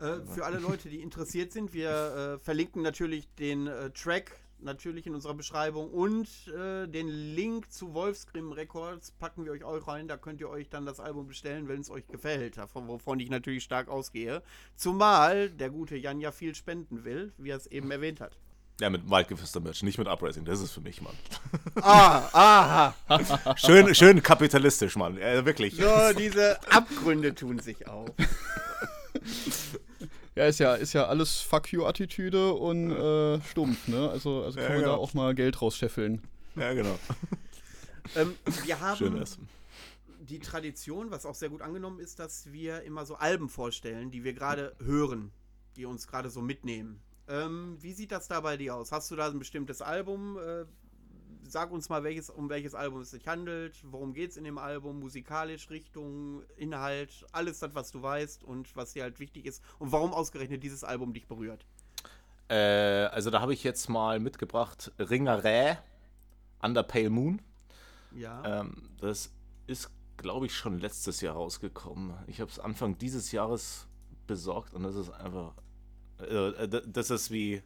[0.00, 4.32] Äh, für alle Leute, die interessiert sind, wir äh, verlinken natürlich den äh, Track
[4.62, 9.86] natürlich in unserer Beschreibung und äh, den Link zu Wolfsgrim Records packen wir euch auch
[9.88, 10.08] rein.
[10.08, 13.30] Da könnt ihr euch dann das Album bestellen, wenn es euch gefällt, davon, wovon ich
[13.30, 14.42] natürlich stark ausgehe.
[14.76, 18.38] Zumal der gute Jan ja viel spenden will, wie er es eben erwähnt hat.
[18.80, 20.46] Ja, mit Waldgeflüster-Merch, nicht mit Uprising.
[20.46, 21.14] Das ist für mich, Mann.
[21.82, 23.54] Ah, aha.
[23.56, 25.18] Schön, schön kapitalistisch, Mann.
[25.18, 25.76] Äh, wirklich.
[25.76, 28.10] So, diese Abgründe tun sich auf.
[30.40, 34.08] Ja, ist ja, ist ja alles Fuck you-Attitüde und äh, stumpf, ne?
[34.08, 34.94] Also, also kann Ja, man da genau.
[35.02, 36.22] auch mal Geld rausscheffeln.
[36.56, 36.98] Ja, genau.
[38.16, 38.34] Ähm,
[38.64, 39.38] wir haben Schön ist.
[40.22, 44.24] die Tradition, was auch sehr gut angenommen ist, dass wir immer so Alben vorstellen, die
[44.24, 45.30] wir gerade hören,
[45.76, 47.00] die uns gerade so mitnehmen.
[47.28, 48.90] Ähm, wie sieht das da bei dir aus?
[48.90, 50.38] Hast du da ein bestimmtes Album?
[50.38, 50.64] Äh,
[51.50, 53.76] sag uns mal, welches, um welches Album es sich handelt.
[53.84, 55.00] Worum geht es in dem Album?
[55.00, 59.62] Musikalisch, Richtung, Inhalt, alles das, was du weißt und was dir halt wichtig ist.
[59.78, 61.64] Und warum ausgerechnet dieses Album dich berührt?
[62.48, 62.54] Äh,
[63.12, 65.78] also da habe ich jetzt mal mitgebracht Ringerä
[66.62, 67.40] Under Pale Moon.
[68.14, 68.60] Ja.
[68.60, 69.30] Ähm, das
[69.66, 72.14] ist, glaube ich, schon letztes Jahr rausgekommen.
[72.26, 73.86] Ich habe es Anfang dieses Jahres
[74.26, 75.54] besorgt und das ist einfach.
[76.18, 77.62] Äh, d- das ist wie,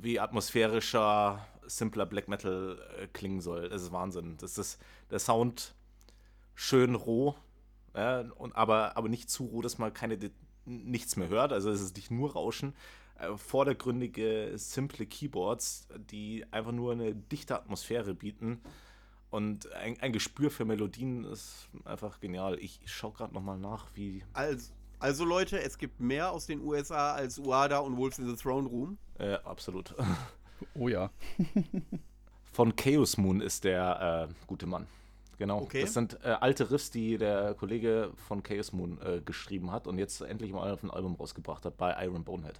[0.00, 3.68] wie atmosphärischer, simpler Black Metal äh, klingen soll.
[3.68, 4.36] Das ist Wahnsinn.
[4.38, 5.74] Das ist der Sound
[6.54, 7.34] schön roh,
[7.94, 10.18] ja, und, aber, aber nicht zu roh, dass man keine
[10.64, 11.52] nichts mehr hört.
[11.52, 12.74] Also es ist nicht nur Rauschen.
[13.18, 18.60] Äh, vordergründige, simple Keyboards, die einfach nur eine dichte Atmosphäre bieten.
[19.30, 22.58] Und ein, ein Gespür für Melodien ist einfach genial.
[22.58, 24.24] Ich schaue gerade nochmal nach, wie.
[24.32, 28.36] Also, also Leute, es gibt mehr aus den USA als Uada und Wolves in the
[28.36, 28.98] Throne Room.
[29.18, 29.94] Äh, absolut.
[30.74, 31.10] Oh ja.
[32.52, 34.86] Von Chaos Moon ist der äh, gute Mann.
[35.38, 35.60] Genau.
[35.60, 35.82] Okay.
[35.82, 39.98] Das sind äh, alte Riffs, die der Kollege von Chaos Moon äh, geschrieben hat und
[39.98, 42.58] jetzt endlich mal auf ein Album rausgebracht hat bei Iron Bonehead.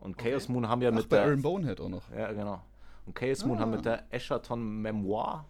[0.00, 0.52] Und Chaos Okay.
[0.52, 1.26] Moon haben ja Ach, mit bei der.
[1.26, 2.08] Aaron Bonehead auch noch.
[2.16, 2.62] Ja, genau.
[3.06, 5.44] Und Chaos Moon haben mit der Eschaton Memoir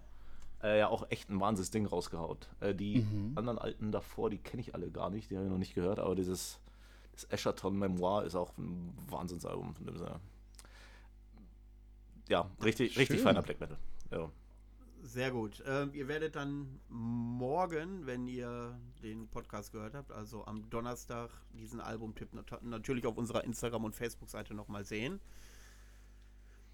[0.63, 2.49] äh, ja auch echt ein Wahnsinnsding rausgehaut.
[2.61, 3.05] Äh, die
[3.35, 5.99] anderen alten davor, die kenne ich alle gar nicht, die habe ich noch nicht gehört,
[5.99, 6.61] aber dieses
[7.13, 10.21] das Eschaton Memoir ist auch ein Wahnsinnsalbum von dem Sinne.
[12.29, 13.79] Ja, richtig, richtig feiner Black Metal.
[14.11, 14.31] Ja.
[15.03, 15.63] Sehr gut.
[15.67, 21.81] Ähm, ihr werdet dann morgen, wenn ihr den Podcast gehört habt, also am Donnerstag, diesen
[21.81, 25.21] Albumtipp nat natürlich auf unserer Instagram- und Facebook-Seite nochmal sehen.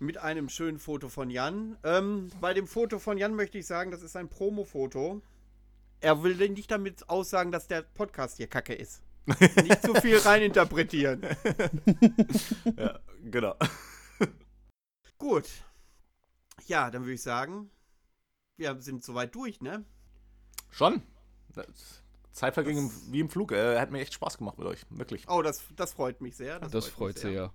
[0.00, 1.76] Mit einem schönen Foto von Jan.
[1.84, 5.22] Ähm, bei dem Foto von Jan möchte ich sagen, das ist ein Promo-Foto.
[6.00, 9.02] Er will denn nicht damit aussagen, dass der Podcast hier kacke ist.
[9.62, 11.22] nicht zu viel reininterpretieren.
[12.76, 13.54] ja, genau.
[15.24, 15.48] Gut.
[16.66, 17.70] Ja, dann würde ich sagen,
[18.58, 19.82] wir sind soweit durch, ne?
[20.68, 21.02] Schon.
[21.54, 22.02] Das-
[22.32, 23.52] Zeit verging im, wie im Flug.
[23.52, 24.84] Äh, hat mir echt Spaß gemacht mit euch.
[24.90, 25.24] Wirklich.
[25.28, 26.58] Oh, das, das freut mich sehr.
[26.60, 27.54] Das freut mich sehr.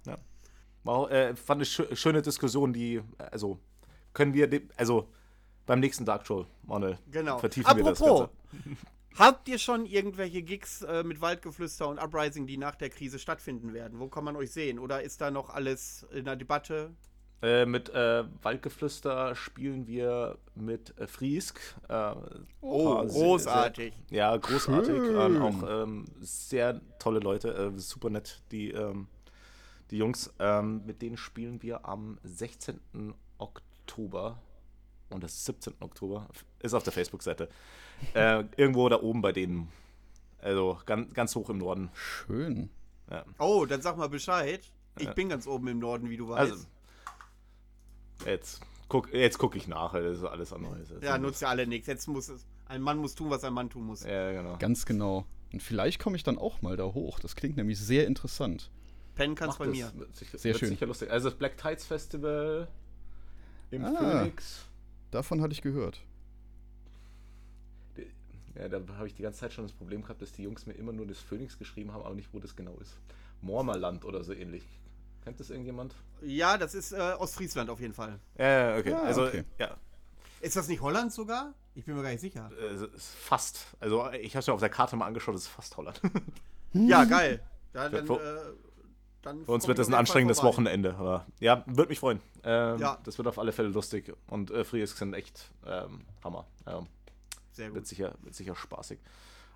[0.83, 3.59] War, äh, fand eine schö schöne Diskussion, die, also,
[4.13, 5.07] können wir, also,
[5.67, 7.37] beim nächsten Dark Troll, Manuel, Genau.
[7.37, 8.77] vertiefen wir das Apropos, Ganze.
[9.15, 13.73] habt ihr schon irgendwelche Gigs äh, mit Waldgeflüster und Uprising, die nach der Krise stattfinden
[13.73, 13.99] werden?
[13.99, 14.79] Wo kann man euch sehen?
[14.79, 16.95] Oder ist da noch alles in der Debatte?
[17.41, 21.59] Äh, mit äh, Waldgeflüster spielen wir mit äh, Friesk.
[21.87, 22.13] Äh,
[22.61, 23.93] Oh, großartig.
[24.09, 24.87] Sehr, ja, großartig.
[24.95, 25.15] Schön.
[25.35, 29.07] Ähm, auch ähm, sehr tolle Leute, äh, super nett, die, ähm,
[29.89, 30.33] die Jungs.
[30.39, 32.79] Ähm, mit denen spielen wir am 16.
[33.37, 34.37] Oktober
[35.09, 35.75] und das 17.
[35.79, 36.27] Oktober.
[36.59, 37.47] Ist auf der Facebook-Seite.
[38.13, 39.69] äh, irgendwo da oben bei denen.
[40.41, 41.89] Also ganz, ganz hoch im Norden.
[41.93, 42.69] Schön.
[43.09, 43.23] Ja.
[43.39, 44.61] Oh, dann sag mal Bescheid.
[44.97, 45.13] Ich Ja.
[45.13, 46.51] bin ganz oben im Norden, wie du weißt.
[46.51, 46.65] Also,
[48.25, 50.93] jetzt guck, jetzt guck ich nach, das ist alles an Neues.
[51.01, 51.87] ja, nutzt ja alle nichts.
[51.87, 52.45] Jetzt muss es.
[52.65, 54.03] Ein Mann muss tun, was ein Mann tun muss.
[54.03, 54.57] Ja, genau.
[54.57, 55.25] Ganz genau.
[55.51, 57.19] Und vielleicht komme ich dann auch mal da hoch.
[57.19, 58.69] Das klingt nämlich sehr interessant.
[59.15, 59.75] Pennen kannst bei das.
[59.75, 59.91] mir.
[59.95, 60.69] Wird sicher, Sehr wird schön.
[60.69, 61.09] sicher lustig.
[61.11, 62.67] Also das Black Tides Festival
[63.71, 64.19] im Ah.
[64.21, 64.65] Phoenix.
[65.11, 66.01] Davon hatte ich gehört.
[68.55, 70.73] Ja, da habe ich die ganze Zeit schon das Problem gehabt, dass die Jungs mir
[70.73, 72.97] immer nur das Phoenix geschrieben haben, aber nicht, wo das genau ist.
[73.41, 74.63] Mormerland oder so ähnlich.
[75.23, 75.95] Kennt das irgendjemand?
[76.21, 78.19] Ja, das ist äh, Ostfriesland auf jeden Fall.
[78.37, 78.93] Ja, okay.
[78.93, 79.43] Ah, also, okay.
[79.57, 79.77] ja,
[80.41, 81.53] Ist das nicht Holland sogar?
[81.75, 82.49] Ich bin mir gar nicht sicher.
[82.59, 83.67] äh, fast.
[83.79, 86.01] Also, ich habe es mir auf der Karte mal angeschaut, es ist fast Holland.
[86.73, 87.41] Ja, geil.
[87.71, 88.53] Für- dann, für- äh,
[89.23, 90.43] dann Für uns wird das ein anstrengendes.
[90.43, 90.93] Wochenende.
[90.95, 92.21] Aber ja, würde mich freuen.
[92.43, 92.99] Ähm, Ja.
[93.03, 94.13] Das wird auf alle Fälle lustig.
[94.27, 96.45] Und äh, Friesk sind echt ähm, Hammer.
[96.67, 96.83] Ja,
[97.53, 97.87] Sehr wird, gut.
[97.87, 98.99] sicher, wird sicher spaßig.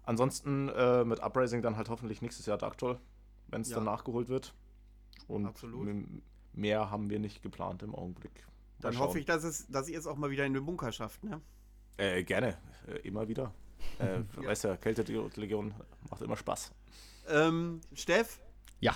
[0.05, 2.97] Ansonsten äh, mit Uprising dann halt hoffentlich nächstes Jahr Dark Troll,
[3.47, 3.75] wenn es Ja.
[3.75, 4.53] dann nachgeholt wird.
[5.27, 5.87] Und Absolut.
[6.53, 8.33] mehr haben wir nicht geplant im Augenblick.
[8.33, 8.43] Mal
[8.79, 9.07] Dann schauen.
[9.07, 11.41] hoffe ich, dass, es, dass ihr es auch mal wieder in den Bunker schafft, ne?
[11.97, 12.57] Äh, gerne,
[12.87, 13.53] äh, immer wieder.
[13.99, 15.73] Äh, Weißt ja, Kälte-Legion
[16.09, 16.71] macht immer Spaß.
[17.29, 18.39] Ähm, Steff?
[18.79, 18.95] Ja.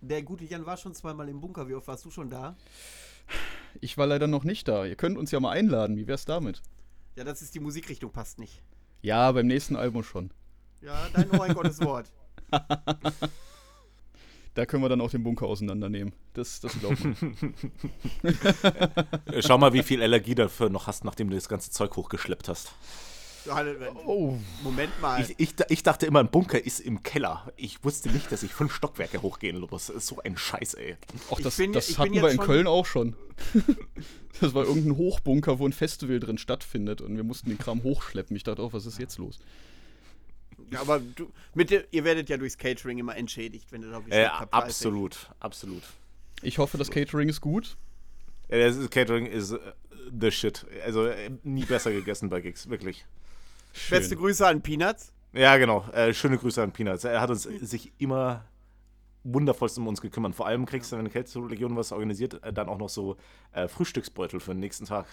[0.00, 1.68] Der gute Jan war schon zweimal im Bunker.
[1.68, 2.56] Wie oft warst du schon da?
[3.80, 4.84] Ich war leider noch nicht da.
[4.84, 5.96] Ihr könnt uns ja mal einladen.
[5.96, 6.62] Wie wär's damit?
[7.16, 8.62] Ja, das ist die Musikrichtung, passt nicht.
[9.02, 10.30] Ja, beim nächsten Album schon.
[10.80, 12.12] Ja, dein Ohr ein Gottes Wort.
[14.54, 16.12] Da können wir dann auch den Bunker auseinandernehmen.
[16.34, 17.16] Das, das glaubt man.
[19.26, 22.48] Äh, Schau mal, wie viel Allergie dafür noch hast, nachdem du das ganze Zeug hochgeschleppt
[22.48, 22.72] hast.
[24.06, 25.20] oh, Moment mal.
[25.20, 27.52] Ich, ich, ich dachte immer, ein Bunker ist im Keller.
[27.56, 29.86] Ich wusste nicht, dass ich fünf Stockwerke hochgehen muss.
[29.88, 30.96] Das ist so ein Scheiß, ey.
[31.36, 33.16] Ich das, bin- das hatten wir in Köln auch schon.
[34.40, 38.34] das war irgendein Hochbunker, wo ein Festival drin stattfindet und wir mussten den Kram hochschleppen.
[38.36, 39.38] Ich dachte auch, was ist jetzt los?
[40.70, 44.02] Ja, aber du, mit der, ihr werdet ja durchs Catering immer entschädigt, wenn ihr da
[44.08, 45.82] Äh, absolut, absolut.
[46.42, 47.76] Ich hoffe, das Catering ist gut.
[48.48, 49.58] Ja, das ist, Catering ist äh,
[50.20, 50.66] the shit.
[50.84, 53.04] Also äh, nie besser gegessen bei Gigs, wirklich.
[53.72, 53.98] Schön.
[53.98, 55.12] Beste Grüße an Peanuts.
[55.32, 55.88] Ja, genau.
[55.92, 57.04] Äh, schöne Grüße an Peanuts.
[57.04, 58.44] Er hat uns sich immer
[59.24, 60.34] wundervollst um uns gekümmert.
[60.34, 63.16] Vor allem kriegst du, wenn eine Kälteregion was organisiert, äh, dann auch noch so
[63.52, 65.06] äh, Frühstücksbeutel für den nächsten Tag.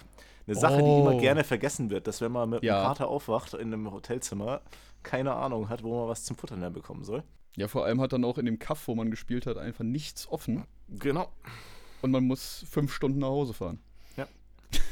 [0.45, 0.99] Eine Sache, die Oh.
[0.99, 2.77] immer gerne vergessen wird, dass wenn man mit Ja.
[2.79, 4.61] einem Kater aufwacht in einem Hotelzimmer,
[5.03, 7.23] keine Ahnung hat, wo man was zum Futtern dann bekommen soll.
[7.55, 10.27] Ja, vor allem hat dann auch in dem Kaff, wo man gespielt hat, einfach nichts
[10.27, 11.29] offen Genau.
[12.01, 13.79] und man muss fünf Stunden nach Hause fahren.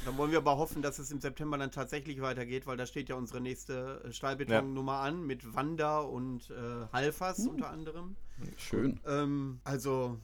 [0.06, 3.10] Dann wollen wir aber hoffen, dass es im September dann tatsächlich weitergeht, weil da steht
[3.10, 8.16] ja unsere nächste äh, Stahlbetonnummer an mit Wanda und äh, Halfas unter anderem.
[8.58, 9.00] Schön.
[9.06, 10.18] Ähm, also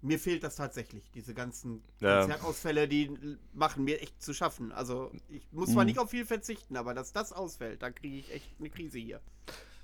[0.00, 2.20] mir fehlt das tatsächlich, diese ganzen Ja.
[2.20, 3.10] Konzertausfälle, die
[3.52, 4.72] machen mir echt zu schaffen.
[4.72, 5.88] Also ich muss zwar Mhm.
[5.88, 9.20] nicht auf viel verzichten, aber dass das ausfällt, da kriege ich echt eine Krise hier.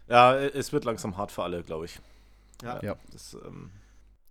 [0.08, 1.98] Ja, äh, es wird langsam hart für alle, glaube ich.
[2.62, 2.80] Ja.
[2.82, 2.96] Ja.
[3.12, 3.70] Das, ähm,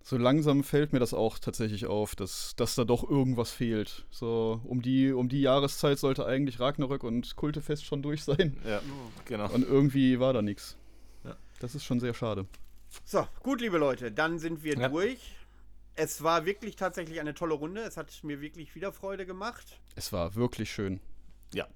[0.06, 4.04] So langsam fällt mir das auch tatsächlich auf, dass, dass da doch irgendwas fehlt.
[4.10, 8.58] So um die, um die Jahreszeit sollte eigentlich Ragnarök und Kultefest schon durch sein.
[8.68, 8.82] ja,
[9.24, 9.50] genau.
[9.50, 10.76] Und irgendwie war da nichts.
[11.24, 11.34] Ja.
[11.60, 12.44] Das ist schon sehr schade.
[13.06, 14.88] So, gut, liebe Leute, dann sind wir Ja.
[14.90, 15.36] durch.
[15.94, 17.80] Es war wirklich tatsächlich eine tolle Runde.
[17.80, 19.80] Es hat mir wirklich wieder Freude gemacht.
[19.96, 21.00] Es war wirklich schön.
[21.54, 21.66] Ja.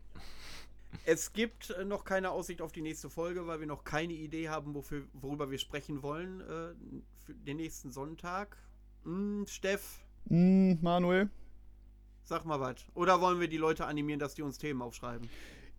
[1.05, 4.49] Es gibt äh, noch keine Aussicht auf die nächste Folge, weil wir noch keine Idee
[4.49, 6.75] haben, wofür, worüber wir sprechen wollen äh,
[7.25, 8.57] für den nächsten Sonntag.
[9.05, 11.31] Hm, Steff, Hm, Manuel,
[12.25, 12.77] sag mal was.
[12.95, 15.29] Oder wollen wir die Leute animieren, dass die uns Themen aufschreiben?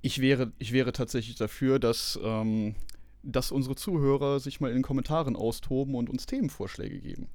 [0.01, 2.73] ich wäre, ich wäre tatsächlich dafür, dass, ähm,
[3.21, 7.27] dass unsere Zuhörer sich mal in den Kommentaren austoben und uns Themenvorschläge geben.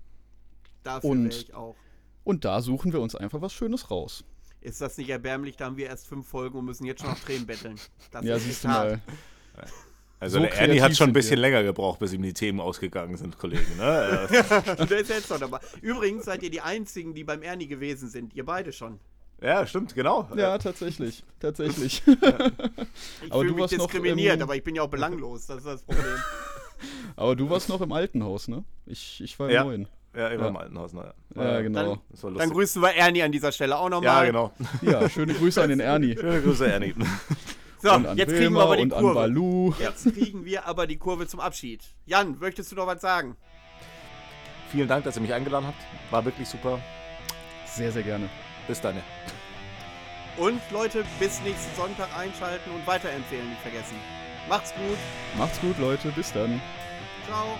[0.83, 1.77] Dafür Und- wäre ich auch.
[2.25, 4.25] Und da suchen wir uns einfach was Schönes raus.
[4.65, 5.57] Ist das nicht erbärmlich?
[5.57, 7.77] Da haben wir erst fünf Folgen und müssen jetzt schon noch Tränen betteln.
[8.11, 8.91] Das Ja, ist siehst du hart.
[8.91, 9.01] mal.
[10.21, 11.43] Also So der Ernie hat schon ein bisschen wir.
[11.43, 13.77] länger gebraucht, bis ihm die Themen ausgegangen sind, Kollegen.
[13.77, 14.27] Ne?
[14.89, 15.59] Der ist jetzt schon dabei.
[15.83, 18.33] Übrigens seid ihr die Einzigen, die beim Ernie gewesen sind.
[18.35, 18.99] Ihr beide schon.
[19.43, 20.27] ja, stimmt, genau.
[20.35, 21.23] Ja, tatsächlich.
[21.41, 22.03] Tatsächlich.
[23.23, 25.47] Ich Aber fühle du mich warst noch diskriminiert, im- aber ich bin ja auch belanglos.
[25.47, 26.05] Das ist das Problem.
[27.17, 28.65] Aber du warst noch im alten Haus, ne?
[28.87, 29.65] Ich, ich war im Ja.
[29.65, 29.89] neuen.
[30.17, 30.49] Ja, immer Ja.
[30.49, 30.93] im Altenhaus.
[30.93, 31.13] Ne?
[31.35, 31.83] Ja, genau.
[31.97, 34.27] Dann- Das war Dann grüßen wir Ernie an dieser Stelle auch Ja, nochmal.
[34.27, 34.53] genau.
[34.83, 36.17] Ja, schöne Grüße an den Ernie.
[36.19, 36.95] Schöne Grüße, Ernie.
[37.83, 39.15] So, und an jetzt kriegen Wilma wir aber die und an Kurve.
[39.15, 39.75] Balu.
[39.79, 41.83] Jetzt kriegen wir aber die Kurve zum Abschied.
[42.07, 43.37] Jan, möchtest du noch was sagen?
[44.73, 45.83] Vielen Dank, dass ihr mich eingeladen habt.
[46.11, 46.79] War wirklich super.
[47.67, 48.31] Sehr, sehr gerne.
[48.69, 48.95] Bis dann.
[50.39, 53.97] Und Leute, bis nächsten Sonntag einschalten und weiterempfehlen nicht vergessen.
[54.49, 54.97] Macht's gut.
[55.37, 56.09] Macht's gut, Leute.
[56.13, 56.63] Bis dann.
[57.27, 57.59] Ciao.